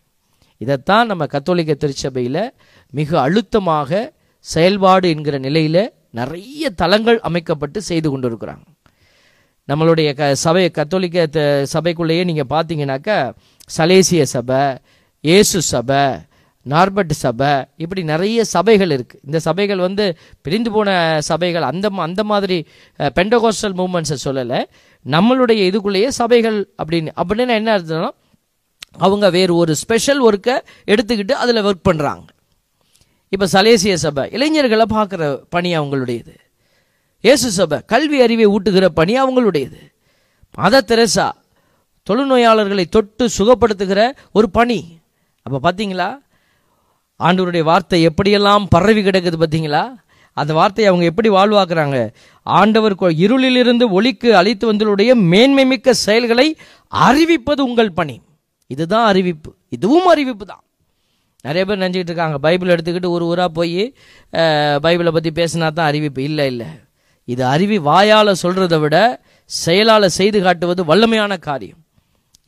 இதைத்தான் 0.57 1.07
நம்ம 1.07 1.27
கத்தோலிக்க 1.27 1.75
திருச்சபையில் 1.75 2.53
மிக 2.91 3.21
அழுத்தமாக 3.21 4.13
செயல்பாடு 4.39 5.09
என்கிற 5.09 5.39
நிலையில் 5.39 5.91
நிறைய 6.11 6.71
தளங்கள் 6.71 7.21
அமைக்கப்பட்டு 7.21 7.83
செய்து 7.83 8.19
கொண்டிருக்கிறாங்க. 8.19 8.65
நம்மளுடைய 9.69 10.15
க 10.15 10.35
சபை 10.35 10.71
கத்தோலிக்க 10.71 11.27
த- 11.27 11.67
சபைக்குள்ளேயே 11.73 12.25
நீங்கள் 12.25 12.51
பார்த்தீங்கன்னாக்கா 12.51 13.35
சலேசிய 13.77 14.23
சபை 14.23 14.77
இயேசு 15.21 15.63
சபை 15.63 16.05
நார்பட் 16.69 17.11
சபை 17.11 17.65
இப்படி 17.77 18.03
நிறைய 18.03 18.45
சபைகள் 18.45 18.89
இருக்குது 18.89 19.19
இந்த 19.25 19.39
சபைகள் 19.39 19.77
வந்து 19.77 20.17
பிரிந்து 20.43 20.73
போன 20.73 21.21
சபைகள் 21.21 21.63
அந்த 21.63 21.89
அந்த 21.97 22.25
மாதிரி 22.25 22.67
பெண்டகோஸ்டல் 22.99 23.77
மூமெண்ட்ஸை 23.77 24.17
சொல்லலை. 24.25 24.65
நம்மளுடைய 25.07 25.61
இதுக்குள்ளேயே 25.71 26.09
சபைகள் 26.09 26.69
அப்படின்னு 26.83 27.09
அப்படின்னு 27.17 27.49
என்ன 27.49 27.79
அர்த்தம்னா 27.79 28.09
அவங்க 28.99 29.31
வேறு 29.31 29.55
ஒரு 29.55 29.75
ஸ்பெஷல் 29.75 30.23
ஒர்க்கை 30.23 30.57
எடுத்துக்கிட்டு 30.87 31.33
அதில் 31.33 31.57
ஒர்க் 31.57 31.87
பண்ணுறாங்க 31.89 32.25
இப்போ 33.29 33.47
சலேசிய 33.53 33.95
சபை 33.95 34.31
இளைஞர்களை 34.31 34.85
பார்க்குற 34.93 35.41
பணி 35.49 35.79
அவங்களுடையது. 35.79 36.35
இயேசு 37.21 37.51
சபை 37.51 37.79
கல்வி 37.87 38.21
அறிவை 38.21 38.47
ஊட்டுகிற 38.47 38.87
பணி 38.87 39.21
அவங்களுடையது. 39.23 39.81
மத 40.51 40.81
தெரசா 40.81 41.33
தொழுநோயாளர்களை 42.11 42.85
தொட்டு 42.85 43.29
சுகப்படுத்துகிற 43.39 44.13
ஒரு 44.33 44.51
பணி. 44.51 44.99
அப்போ 45.43 45.73
பார்த்தீங்களா 45.73 46.19
ஆண்டவருடைய 47.21 47.63
வார்த்தை 47.63 48.09
எப்படியெல்லாம் 48.09 48.65
பரவி 48.69 49.03
கிடக்குது 49.03 49.39
பார்த்தீங்களா 49.43 49.95
அந்த 50.33 50.53
வார்த்தையை 50.53 50.93
அவங்க 50.93 51.07
எப்படி 51.11 51.29
வாழ்வாக்குறாங்க? 51.29 52.13
ஆண்டவர் 52.43 52.95
இருளிலிருந்து 52.95 53.91
ஒளிக்கு 53.91 54.37
அழைத்து 54.37 54.73
வந்தவருடைய 54.73 55.15
மேன்மை 55.15 55.65
மிக்க 55.67 55.93
செயல்களை 55.93 56.57
அறிவிப்பது 56.93 57.61
உங்கள் 57.61 57.93
பணி. 57.93 58.21
இதுதான் 58.75 59.07
அறிவிப்பு. 59.11 59.51
இதுவும் 59.77 60.09
அறிவிப்பு 60.13 60.45
தான் 60.53 60.63
நிறைய 61.47 61.63
பேர் 61.67 61.81
நினச்சிக்கிட்டு 61.83 62.13
இருக்காங்க. 62.13 62.37
பைபிள் 62.47 62.73
எடுத்துக்கிட்டு 62.75 63.11
ஒரு 63.17 63.25
ஊராக 63.31 63.51
போய் 63.59 63.83
பைபிளை 64.85 65.11
பற்றி 65.17 65.31
பேசினா 65.41 65.67
தான் 65.79 65.89
அறிவிப்பு. 65.91 66.21
இல்லை 66.29 66.47
இல்லை. 66.53 66.69
இது 67.33 67.43
அறிவி 67.55 67.77
வாயால் 67.89 68.41
சொல்கிறத 68.43 68.77
விட 68.85 68.97
செயலால் 69.51 70.15
செய்து 70.19 70.39
காட்டுவது 70.47 70.83
வல்லமையான 70.91 71.33
காரியம். 71.49 71.81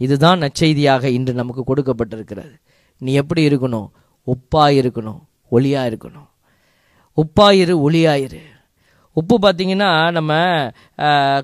இதுதான் 0.07 0.43
நற்செய்தியாக 0.45 1.05
இன்று 1.19 1.33
நமக்கு 1.41 1.63
கொடுக்கப்பட்டிருக்கிறது. 1.71 2.55
நீ 3.05 3.11
எப்படி 3.23 3.43
இருக்கணும்? 3.49 3.89
உப்பாக 4.35 4.79
இருக்கணும் 4.81 5.21
ஒளியாக 5.57 5.89
இருக்கணும். 5.91 6.29
உப்பாயிரு 7.23 7.75
ஒளியாயிரு 7.87 8.43
உப்பு 9.17 9.37
பார்த்தீங்கன்னா 9.45 9.91
நம்ம 10.17 10.33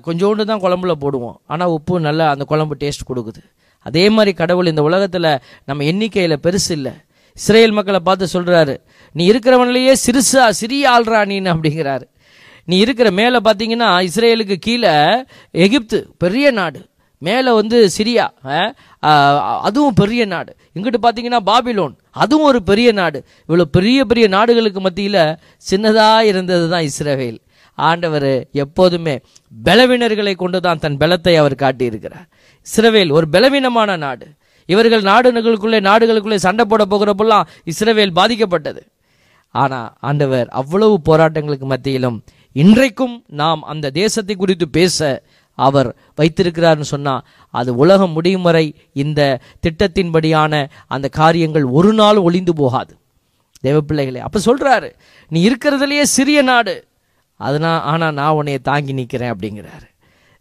கொஞ்சோண்டு 0.05 0.43
தான் 0.49 0.61
குழம்புல 0.65 0.93
போடுவோம். 1.03 1.37
ஆனால் 1.51 1.73
உப்பு 1.77 1.99
நல்லா 2.07 2.25
அந்த 2.33 2.43
குழம்பு 2.51 2.75
டேஸ்ட் 2.83 3.09
கொடுக்குது. 3.09 3.41
அதே 3.89 4.05
மாதிரி 4.15 4.31
கடவுள் 4.41 4.71
இந்த 4.73 4.83
உலகத்தில் 4.89 5.29
நம்ம 5.69 5.83
எண்ணிக்கையில் 5.91 6.43
பெருசு 6.45 6.71
இல்லை. 6.77 6.93
இஸ்ரேல் 7.39 7.75
மக்களை 7.77 7.99
பார்த்து 8.07 8.33
சொல்கிறாரு 8.33 8.75
நீ 9.15 9.23
இருக்கிறவனிலேயே 9.31 9.93
சிறுசா 10.05 10.43
சிறிய 10.61 10.83
ஆள்றா 10.95 11.21
நீன்னு 11.31 11.53
அப்படிங்கிறாரு. 11.53 12.05
நீ 12.71 12.75
இருக்கிற 12.83 13.07
மேலே 13.19 13.39
பார்த்தீங்கன்னா 13.47 13.89
இஸ்ரேலுக்கு 14.09 14.55
கீழே 14.67 14.93
எகிப்து 15.65 15.97
பெரிய 16.23 16.51
நாடு. 16.59 16.79
மேலே 17.21 17.51
வந்து 17.59 17.77
சிரியா 17.95 18.25
அதுவும் 19.67 19.97
பெரிய 19.99 20.21
நாடு. 20.33 20.51
இங்கிட்டு 20.75 20.99
பார்த்தீங்கன்னா 21.05 21.39
பாபிலோன் 21.49 21.93
அதுவும் 22.23 22.47
ஒரு 22.51 22.59
பெரிய 22.69 22.89
நாடு. 22.99 23.19
இவ்வளோ 23.47 23.65
பெரிய 23.77 23.99
பெரிய 24.11 24.25
நாடுகளுக்கு 24.35 24.81
மத்தியில் 24.87 25.21
சின்னதாக 25.69 26.29
இருந்தது 26.31 26.65
தான் 26.73 26.85
இஸ்ரேவேல். 26.89 27.39
ஆண்டவர் 27.77 28.31
எப்போதுமே 28.63 29.15
பலவினர்களை 29.51 30.33
கொண்டு 30.35 30.59
தான் 30.65 30.81
தன் 30.83 30.97
பலத்தை 31.01 31.33
அவர் 31.41 31.61
காட்டியிருக்கிறார். 31.63 32.27
சிறவேல் 32.67 33.11
ஒரு 33.17 33.27
பலவீனமான 33.35 33.97
நாடு. 34.05 34.27
இவர்கள் 34.69 35.03
நாடுகளுக்குள்ளே 35.11 35.79
நாடுகளுக்குள்ளே 35.89 36.39
சண்டை 36.45 36.65
போட 36.65 36.83
போகிறப்பெல்லாம் 36.91 37.47
இஸ்ரவேல் 37.71 38.17
பாதிக்கப்பட்டது. 38.19 38.81
ஆனால் 39.55 39.89
ஆண்டவர் 39.99 40.47
அவ்வளவு 40.61 40.95
போராட்டங்களுக்கு 41.09 41.67
மத்தியிலும் 41.73 42.17
இன்றைக்கும் 42.55 43.15
நாம் 43.41 43.61
அந்த 43.71 43.91
தேசத்தை 44.01 44.35
குறித்து 44.35 44.65
பேச 44.69 45.07
அவர் 45.57 45.89
வைத்திருக்கிறார்னு 46.19 46.87
சொன்னால் 46.91 47.23
அது 47.53 47.71
உலகம் 47.75 48.13
முடியும் 48.17 48.45
வரை 48.47 48.65
இந்த 49.03 49.21
திட்டத்தின்படியான 49.65 50.53
அந்த 50.87 51.07
காரியங்கள் 51.19 51.65
ஒரு 51.77 51.91
நாள் 51.93 52.17
ஒளிந்து 52.27 52.53
போகாது. 52.61 52.93
தேவப்பிள்ளைகளே 53.63 54.21
அப்போ 54.27 54.39
சொல்கிறாரு 54.47 54.89
நீ 55.31 55.39
இருக்கிறதுலையே 55.49 56.05
சிறிய 56.15 56.39
நாடு 56.41 56.75
அதனா 57.35 57.81
ஆனால் 57.81 58.13
நான் 58.13 58.33
உன்னையை 58.33 58.61
தாங்கி 58.63 58.93
நிற்கிறேன் 58.93 59.33
அப்படிங்கிறாரு. 59.33 59.87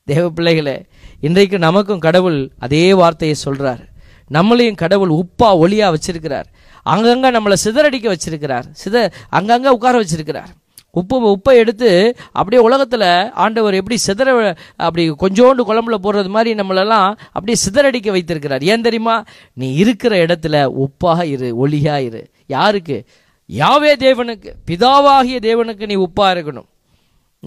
தேவ 0.03 0.31
பிள்ளைகளே 0.31 0.77
இன்றைக்கு 1.21 1.59
நமக்கும் 1.59 1.99
கடவுள் 1.99 2.39
அதே 2.59 2.95
வார்த்தையை 2.95 3.37
சொல்கிறார் 3.37 3.83
நம்மளையும் 4.31 4.83
கடவுள் 4.83 5.13
உப்பா 5.21 5.49
ஒளியாக 5.63 5.95
வச்சிருக்கிறார். 5.95 6.49
அங்கங்கே 6.83 7.31
நம்மளை 7.31 7.57
சிதறடிக்க 7.65 8.07
வச்சிருக்கிறார். 8.15 8.67
சித 8.71 9.13
அங்கங்கே 9.29 9.69
உட்கார 9.69 10.03
வச்சிருக்கிறார். 10.03 10.53
உப்பு 10.91 11.17
உப்பை 11.31 11.55
எடுத்து 11.63 12.17
அப்படியே 12.33 12.63
உலகத்தில் 12.63 13.33
ஆண்டவர் 13.35 13.75
எப்படி 13.75 13.97
சிதற 14.07 14.57
அப்படி 14.77 15.05
கொஞ்சோண்டு 15.11 15.63
குழம்புல 15.71 15.97
போடுறது 16.05 16.29
மாதிரி 16.29 16.51
நம்மளெல்லாம் 16.61 17.09
அப்படியே 17.33 17.57
சிதறடிக்க 17.65 18.11
வைத்திருக்கிறார். 18.11 18.63
ஏன் 18.63 18.81
தெரியுமா? 18.81 19.25
நீ 19.53 19.75
இருக்கிற 19.75 20.27
இடத்துல 20.27 20.85
உப்பாக 20.85 21.25
இரு 21.25 21.67
ஒளியாக 21.67 21.99
இரு. 21.99 22.31
யாருக்கு? 22.47 23.07
யாவே 23.51 23.93
தேவனுக்கு. 24.05 24.53
பிதாவாகிய 24.67 25.41
தேவனுக்கு 25.49 25.87
நீ 25.87 25.97
உப்பாக 25.97 26.35
இருக்கணும். 26.37 26.69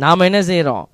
நாம் 0.03 0.27
என்ன 0.29 0.39
செய்கிறோம் 0.49 0.86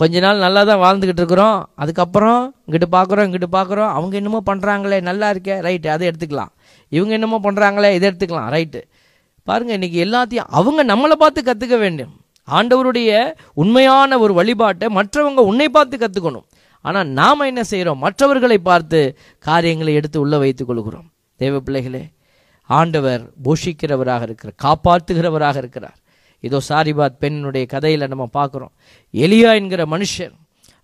கொஞ்ச 0.00 0.20
நாள் 0.24 0.44
நல்லா 0.44 0.60
தான் 0.68 0.80
வாழ்ந்துக்கிட்டு 0.84 1.22
இருக்கிறோம். 1.22 1.58
அதுக்கப்புறம் 1.82 2.42
இங்கிட்டு 2.66 2.88
பார்க்குறோம் 2.94 3.26
இங்கிட்டு 3.28 3.48
பார்க்குறோம் 3.56 3.90
அவங்க 3.96 4.14
என்னமோ 4.20 4.40
பண்ணுறாங்களே 4.50 4.98
நல்லா 5.08 5.26
இருக்கே 5.34 5.56
ரைட்டு 5.66 5.88
அதை 5.94 6.04
எடுத்துக்கலாம். 6.10 6.52
இவங்க 6.96 7.12
என்னமோ 7.18 7.38
பண்ணுறாங்களே 7.46 7.90
இதை 7.96 8.06
எடுத்துக்கலாம் 8.10 8.48
ரைட்டு 8.54 8.80
பாருங்கள் 9.48 9.76
இன்றைக்கி 9.78 9.98
எல்லாத்தையும் 10.06 10.48
அவங்க 10.58 10.80
நம்மளை 10.92 11.16
பார்த்து 11.22 11.40
கற்றுக்க 11.48 11.76
வேண்டும். 11.84 12.12
ஆண்டவருடைய 12.48 13.10
உண்மையான 13.62 14.18
ஒரு 14.24 14.32
வழிபாட்டை 14.38 14.86
மற்றவங்க 14.98 15.42
உன்னை 15.50 15.68
பார்த்து 15.76 15.96
கற்றுக்கணும் 16.04 16.46
ஆனால் 16.84 17.08
நாம் 17.20 17.48
என்ன 17.50 17.62
செய்கிறோம் 17.70 18.00
மற்றவர்களை 18.04 18.58
பார்த்து 18.70 19.00
காரியங்களை 19.48 19.92
எடுத்து 20.00 20.18
உள்ளே 20.24 20.38
வைத்துக் 20.44 20.68
கொள்கிறோம். 20.70 21.08
தேவ 21.40 21.54
பிள்ளைகளே 21.66 22.04
ஆண்டவர் 22.70 23.22
போஷிக்கிறவராக 23.46 24.22
இருக்கிறார் 24.28 24.56
காப்பாற்றுகிறவராக 24.66 25.56
இருக்கிறார். 25.62 25.98
இதோ 26.46 26.58
சாரிபாத் 26.68 27.20
பெண்ணுடைய 27.22 27.64
கதையில் 27.74 28.10
நம்ம 28.12 28.26
பார்க்குறோம். 28.38 28.72
எலியா 29.14 29.52
என்கிற 29.60 29.84
மனுஷன் 29.94 30.34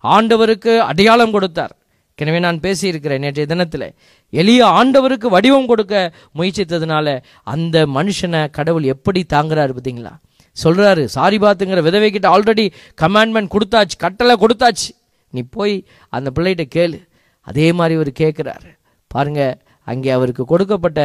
ஆண்டவருக்கு 0.03 0.73
அடையாளம் 0.89 1.35
கொடுத்தார். 1.35 1.73
எனவே 2.19 2.39
நான் 2.45 2.59
பேசியிருக்கிறேன் 2.65 3.23
நேற்றைய 3.23 3.47
தினத்தில். 3.51 3.87
எலியா 4.33 4.67
ஆண்டவருக்கு 4.79 5.27
வடிவம் 5.35 5.67
கொடுக்க 5.71 5.93
முயற்சித்ததுனால 6.37 7.07
அந்த 7.53 7.85
மனுஷனை 7.97 8.41
கடவுள் 8.57 8.85
எப்படி 8.93 9.21
தாங்குறாரு 9.33 9.73
பார்த்தீங்களா? 9.75 10.13
சொல்கிறாரு 10.57 11.03
சாரிபாத்துங்கிற 11.15 11.81
விதவை 11.87 12.09
கிட்ட 12.11 12.27
ஆல்ரெடி 12.35 12.65
கமாண்ட்மெண்ட் 13.01 13.53
கொடுத்தாச்சு 13.55 13.97
கட்டளை 14.05 14.35
கொடுத்தாச்சு. 14.43 14.89
நீ 15.33 15.41
போய் 15.57 15.75
அந்த 16.17 16.29
பிள்ளைகிட்ட 16.35 16.65
கேளு. 16.77 16.99
அதே 17.47 17.67
மாதிரி 17.79 17.95
அவர் 17.99 18.11
கேட்குறாரு 18.21 18.69
பாருங்க 19.11 19.41
அங்கே 19.87 20.09
அவருக்கு 20.15 20.43
கொடுக்கப்பட்ட 20.51 21.01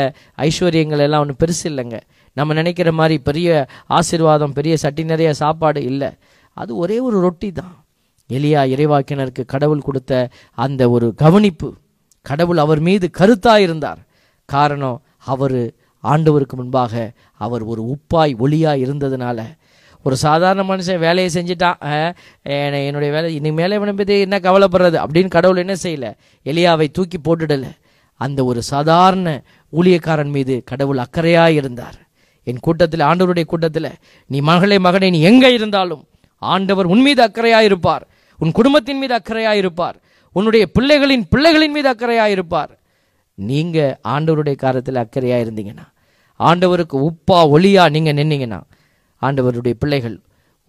ஐஸ்வர்யங்கள் 0.47 1.05
எல்லாம் 1.07 1.23
ஒன்றும் 1.25 1.41
பெருசு 1.43 1.65
இல்லைங்க. 1.71 1.99
நம்ம 2.39 2.55
நினைக்கிற 2.59 2.91
மாதிரி 2.99 3.17
பெரிய 3.29 3.49
ஆசீர்வாதம் 3.99 4.57
பெரிய 4.59 4.75
சட்டி 4.85 5.05
நிறைய 5.13 5.31
சாப்பாடு 5.43 5.81
இல்லை. 5.91 6.11
அது 6.57 6.71
ஒரே 6.83 6.99
ஒரு 7.07 7.19
ரொட்டி 7.27 7.51
தான். 7.61 7.75
எலியா 8.31 8.61
இறைவாக்கினருக்கு 8.75 9.43
கடவுள் 9.53 9.87
கொடுத்த 9.87 10.13
அந்த 10.65 10.83
ஒரு 10.95 11.07
கவனிப்பு. 11.23 11.69
கடவுள் 12.27 12.61
அவர் 12.65 12.81
மீது 12.89 13.07
கருத்தாக 13.19 13.65
இருந்தார். 13.67 14.01
காரணம் 14.49 14.99
அவர் 15.33 15.59
ஆண்டவருக்கு 16.05 16.55
முன்பாக 16.61 16.95
அவர் 17.45 17.65
ஒரு 17.73 17.83
உப்பாய் 17.95 18.33
ஒளியாக 18.45 18.83
இருந்ததுனால. 18.85 19.41
ஒரு 20.05 20.17
சாதாரண 20.25 20.63
மனுஷன் 20.69 21.03
வேலையை 21.05 21.29
செஞ்சுட்டான் 21.35 21.79
என்னுடைய 22.87 23.11
வேலை 23.17 23.29
இனிமேல் 23.39 23.77
இவனை 23.77 23.93
பற்றி 23.95 24.15
என்ன 24.27 24.37
கவலைப்படுறது 24.47 24.99
அப்படின்னு 25.03 25.31
கடவுள் 25.37 25.63
என்ன 25.65 25.75
செய்யலை? 25.83 26.11
எலியாவை 26.47 26.87
தூக்கி 26.97 27.19
போட்டுடலை. 27.19 27.73
அந்த 28.21 28.41
ஒரு 28.51 28.61
சாதாரண 28.73 29.29
ஊழியக்காரன் 29.73 30.33
மீது 30.37 30.55
கடவுள் 30.71 31.03
அக்கறையாக 31.05 31.59
இருந்தார். 31.61 31.99
என் 32.47 32.61
கூட்டத்தில் 32.61 33.05
ஆண்டவருடைய 33.11 33.45
கூட்டத்தில் 33.45 33.91
நீ 34.31 34.41
மகளே 34.41 34.79
மகனே 34.79 35.09
நீ 35.11 35.21
எங்கே 35.21 35.51
இருந்தாலும் 35.55 36.03
ஆண்டவர் 36.43 36.87
உன் 36.87 37.03
மீது 37.03 37.23
அக்கறையாக 37.29 37.65
இருப்பார் 37.65 38.05
உன் 38.41 38.53
குடும்பத்தின் 38.53 38.99
மீது 38.99 39.15
அக்கறையாக 39.15 39.57
இருப்பார் 39.57 39.97
உன்னுடைய 40.37 40.65
பிள்ளைகளின் 40.77 41.25
பிள்ளைகளின் 41.33 41.75
மீது 41.77 41.89
அக்கறையாக 41.93 42.31
இருப்பார் 42.31 42.73
நீங்கள் 43.39 43.97
ஆண்டவருடைய 44.15 44.57
காரத்தில் 44.57 45.03
அக்கறையாக 45.03 45.45
இருந்தீங்கன்னா 45.45 45.87
ஆண்டவருக்கு 46.41 46.97
உப்பா 47.09 47.39
ஒளியா 47.55 47.85
நீங்கள் 47.91 48.17
நின்னீங்கன்னா 48.19 48.61
ஆண்டவருடைய 49.23 49.75
பிள்ளைகள் 49.79 50.17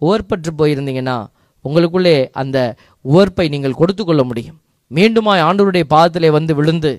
ஓர்பற்று 0.02 0.50
போயிருந்தீங்கன்னா 0.58 1.16
உங்களுக்குள்ளே 1.64 2.16
அந்த 2.32 2.58
உவர்ப்பை 3.04 3.46
நீங்கள் 3.48 3.78
கொடுத்து 3.80 4.02
கொள்ள 4.04 4.22
முடியும். 4.24 4.58
மீண்டுமாய் 4.90 5.44
ஆண்டவருடைய 5.48 5.84
பாதத்திலே 5.94 6.30
வந்து 6.30 6.54
விழுந்து 6.54 6.92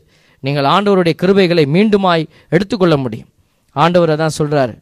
நீங்கள் 0.44 0.66
ஆண்டவருடைய 0.66 1.16
கிருபைகளை 1.22 1.66
மீண்டுமாய் 1.76 2.24
எடுத்துக்கொள்ள 2.50 2.98
முடியும். 2.98 3.30
ஆண்டவர் 3.84 4.12
அதான் 4.14 4.38
சொல்கிறார் 4.40 4.74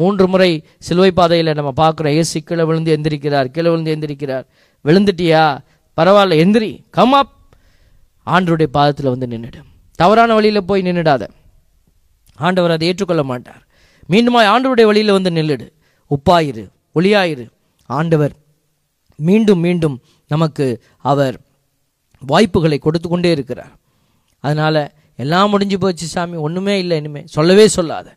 மூன்று 0.00 0.24
முறை 0.32 0.50
சிலுவை 0.86 1.10
பாதையில் 1.18 1.56
நம்ம 1.58 1.72
பார்க்குறோம். 1.82 2.14
ஏசி 2.20 2.38
கீழே 2.44 2.62
விழுந்து 2.68 2.90
எந்திரிக்கிறார் 2.96 3.48
கீழே 3.54 3.68
விழுந்து 3.72 3.94
எந்திரிக்கிறார். 3.96 4.44
விழுந்துட்டியா? 4.84 5.42
பரவாயில்ல 5.96 6.38
எந்திரி. 6.44 6.70
கம் 6.96 7.16
அப் 7.20 7.32
ஆண்டருடைய 8.26 8.68
பாதத்தில் 8.76 9.12
வந்து 9.12 9.26
நின்றுடும் 9.26 9.68
தவறான 10.00 10.34
வழியில் 10.34 10.68
போய் 10.70 10.82
நின்றுடாத 10.82 11.22
ஆண்டவர் 12.36 12.74
அதை 12.74 12.88
ஏற்றுக்கொள்ள 12.88 13.22
மாட்டார். 13.30 13.62
மீண்டுமாய் 14.10 14.50
ஆண்டவருடைய 14.52 14.86
வழியில் 14.90 15.16
வந்து 15.16 15.30
நில்லுடு. 15.30 15.66
உப்பாயிரு 16.14 16.64
ஒளியாயிரு. 16.94 17.44
ஆண்டவர் 17.90 18.34
மீண்டும் 19.28 19.62
மீண்டும் 19.66 19.96
நமக்கு 20.32 20.66
அவர் 21.10 21.36
வாய்ப்புகளை 22.26 22.78
கொடுத்து 22.78 23.08
கொண்டே 23.08 23.30
இருக்கிறார். 23.36 23.74
அதனால் 24.44 24.82
எல்லாம் 25.16 25.50
முடிஞ்சு 25.50 25.78
போச்சு 25.78 26.06
சாமி 26.06 26.36
ஒன்றுமே 26.46 26.74
இல்லை 26.78 26.96
இனிமேல் 26.96 27.30
சொல்லவே 27.36 27.66
சொல்லாத. 27.78 28.08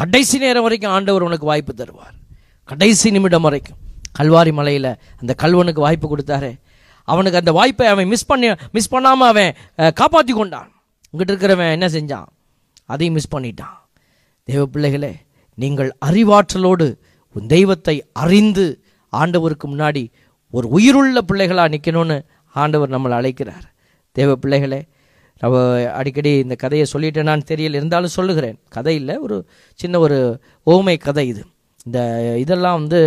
கடைசி 0.00 0.36
நேரம் 0.42 0.64
வரைக்கும் 0.66 0.92
ஆண்டவர் 0.96 1.26
உனக்கு 1.28 1.46
வாய்ப்பு 1.50 1.72
தருவார். 1.80 2.14
கடைசி 2.68 3.10
நிமிடம் 3.14 3.46
வரைக்கும். 3.46 3.78
கல்வாரி 4.18 4.52
மலையில் 4.58 4.90
அந்த 5.20 5.32
கல்வனுக்கு 5.42 5.80
வாய்ப்பு 5.86 6.06
கொடுத்தாரு. 6.12 6.50
அவனுக்கு 7.08 7.40
அந்த 7.42 7.52
வாய்ப்பை 7.58 7.86
அவன் 7.92 8.10
மிஸ் 8.12 8.28
பண்ணி 8.30 8.48
மிஸ் 8.76 8.92
பண்ணாமல் 8.94 9.30
அவன் 9.32 9.52
காப்பாற்றி 10.00 10.32
கொண்டான். 10.38 10.70
உங்ககிட்ட 11.12 11.32
இருக்கிறவன் 11.32 11.74
என்ன 11.76 11.86
செஞ்சான்? 11.96 12.28
அதையும் 12.92 13.16
மிஸ் 13.18 13.32
பண்ணிட்டான். 13.34 13.76
தெய்வ 14.48 14.62
பிள்ளைகளே 14.74 15.12
நீங்கள் 15.58 15.90
அறிவாற்றலோடு 16.08 16.86
உன் 17.36 17.50
தெய்வத்தை 17.54 17.96
அறிந்து 18.22 18.66
ஆண்டவருக்கு 19.12 19.66
முன்னாடி 19.72 20.02
ஒரு 20.56 20.66
உயிருள்ள 20.76 21.18
பிள்ளைகளாக 21.28 21.70
நிற்கணும்னு 21.74 22.16
ஆண்டவர் 22.54 22.94
நம்மளை 22.94 23.14
அழைக்கிறார். 23.20 23.66
தேவ 24.16 24.30
பிள்ளைகளே 24.42 24.80
அவள் 25.46 25.86
அடிக்கடி 25.98 26.32
இந்த 26.44 26.54
கதையை 26.62 26.86
சொல்லிட்டேனான்னு 26.92 27.50
தெரியல. 27.52 27.78
இருந்தாலும் 27.80 28.16
சொல்லுகிறேன். 28.16 28.56
கதை 28.76 28.94
இல்லை 29.00 29.14
ஒரு 29.26 29.36
சின்ன 29.80 29.98
ஒரு 30.06 30.18
ஓமை 30.74 30.96
கதை 31.06 31.24
இது. 31.32 31.42
இந்த 31.86 32.00
இதெல்லாம் 32.42 32.78
வந்து 32.80 33.00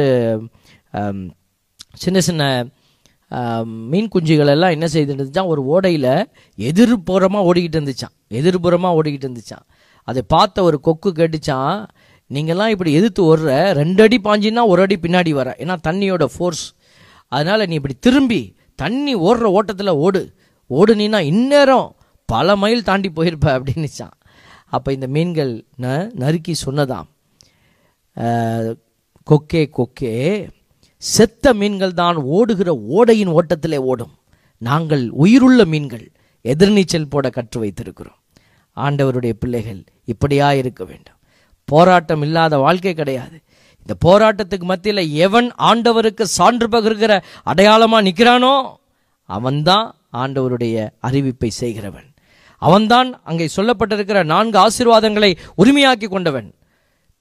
சின்ன 2.04 2.20
சின்ன 2.28 2.44
மீன் 3.92 4.10
குஞ்சுகள் 4.14 4.52
எல்லாம் 4.54 4.74
என்ன 4.76 4.88
செய்துட்டு 4.94 5.22
இருந்துச்சான் 5.22 5.52
ஒரு 5.54 5.62
ஓடையில் 5.74 6.12
எதிர்புறமாக 6.58 7.48
ஓடிக்கிட்டு 7.50 7.78
இருந்துச்சான் 7.80 8.14
எதிர்புறமாக 8.40 8.98
ஓடிக்கிட்டு 8.98 9.28
இருந்துச்சான் 9.28 9.66
அதை 10.08 10.22
பார்த்த 10.34 10.64
ஒரு 10.70 10.78
கொக்கு 10.88 11.12
கேட்டுச்சான் 11.20 11.78
நீங்கள்லாம் 12.30 12.74
இப்படி 12.74 12.92
எதிர்த்து 13.00 13.22
ஓடுற 13.30 13.50
ரெண்டு 13.80 14.02
அடி 14.06 14.18
பாஞ்சின்னா 14.28 14.64
ஒரு 14.74 14.82
அடி 14.86 14.96
பின்னாடி 15.02 15.32
வர. 15.40 15.50
ஏன்னா 15.64 15.76
தண்ணியோட 15.88 16.26
ஃபோர்ஸ் 16.36 16.66
அதனால் 17.32 17.68
நீ 17.70 17.76
இப்படி 17.80 17.98
திரும்பி 18.08 18.42
தண்ணி 18.84 19.14
ஓடுற 19.28 19.46
ஓட்டத்தில் 19.58 20.00
ஓடு. 20.06 20.22
ஓடுனீன்னா 20.70 21.20
இந்நேரம் 21.32 21.90
பல 22.32 22.56
மைல் 22.62 22.88
தாண்டி 22.90 23.10
போயிருப்ப 23.16 23.48
அப்படின்னுச்சான் 23.58 24.16
அப்போ 24.76 24.90
இந்த 24.96 25.08
மீன்கள் 25.16 25.52
ந 25.84 25.88
நறுக்கி 26.22 26.54
சொன்னதாம். 26.66 27.08
கொக்கே 29.28 29.64
கொக்கே 29.78 30.14
செத்த 31.04 31.54
மீன்கள் 31.62 31.94
தான் 32.02 32.18
ஓடுகிற 32.36 32.70
ஓடையின் 32.98 33.32
ஓட்டத்திலே 33.38 33.80
ஓடும். 33.92 34.14
நாங்கள் 34.62 35.04
உயிருள்ள 35.24 35.62
மீன்கள் 35.74 36.06
எதிர்நீச்சல் 36.46 37.12
போட 37.14 37.26
கற்று 37.38 37.58
வைத்திருக்கிறோம். 37.64 38.20
ஆண்டவருடைய 38.78 39.34
பிள்ளைகள் 39.42 39.82
இப்படியா 40.14 40.48
இருக்க 40.62 40.82
வேண்டும். 40.92 41.20
போராட்டம் 41.70 42.24
இல்லாத 42.26 42.58
வாழ்க்கை 42.66 42.94
கிடையாது. 43.02 43.38
இந்த 43.84 43.94
போராட்டத்துக்கு 44.06 44.66
மத்தியில் 44.72 45.04
எவன் 45.26 45.48
ஆண்டவருக்கு 45.70 46.26
சான்று 46.38 46.68
பகிர்கிற 46.76 47.14
அடையாளமாக 47.52 48.06
நிற்கிறானோ 48.08 48.54
அவன்தான் 49.30 49.88
ஆண்டவருடைய 50.24 50.76
அறிவிப்பை 51.08 51.50
செய்கிறவன். 51.62 52.10
அவன்தான் 52.68 53.10
அங்கே 53.24 53.46
சொல்லப்பட்டிருக்கிற 53.56 54.20
நான்கு 54.34 54.58
ஆசீர்வாதங்களை 54.66 55.32
உரிமையாக்கி 55.64 56.08
கொண்டவன். 56.10 56.48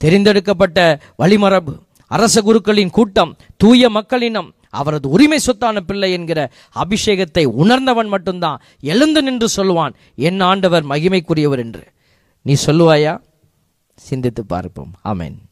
தெரிந்தெடுக்கப்பட்ட 0.01 0.79
வழிமரபு 1.19 1.73
அரச 2.15 2.37
குருக்களின் 2.41 2.95
கூட்டம் 2.97 3.33
தூய 3.57 3.89
மக்களினம் 3.91 4.51
அவரது 4.81 5.07
உரிமை 5.09 5.39
சொத்தான 5.47 5.81
பிள்ளை 5.81 6.09
என்கிற 6.13 6.41
அபிஷேகத்தை 6.83 7.45
உணர்ந்தவன் 7.63 8.09
மட்டும்தான் 8.09 8.63
எழுந்து 8.93 9.23
நின்று 9.23 9.49
சொல்லுவான் 9.57 9.95
என் 10.29 10.41
ஆண்டவர் 10.51 10.85
மகிமைக்குரியவர் 10.87 11.63
என்று. 11.65 11.85
நீ 12.43 12.55
சொல்லுவாயா? 12.67 13.15
சிந்தித்து 14.09 14.43
பார்ப்போம். 14.45 14.93
ஆமேன். 15.05 15.37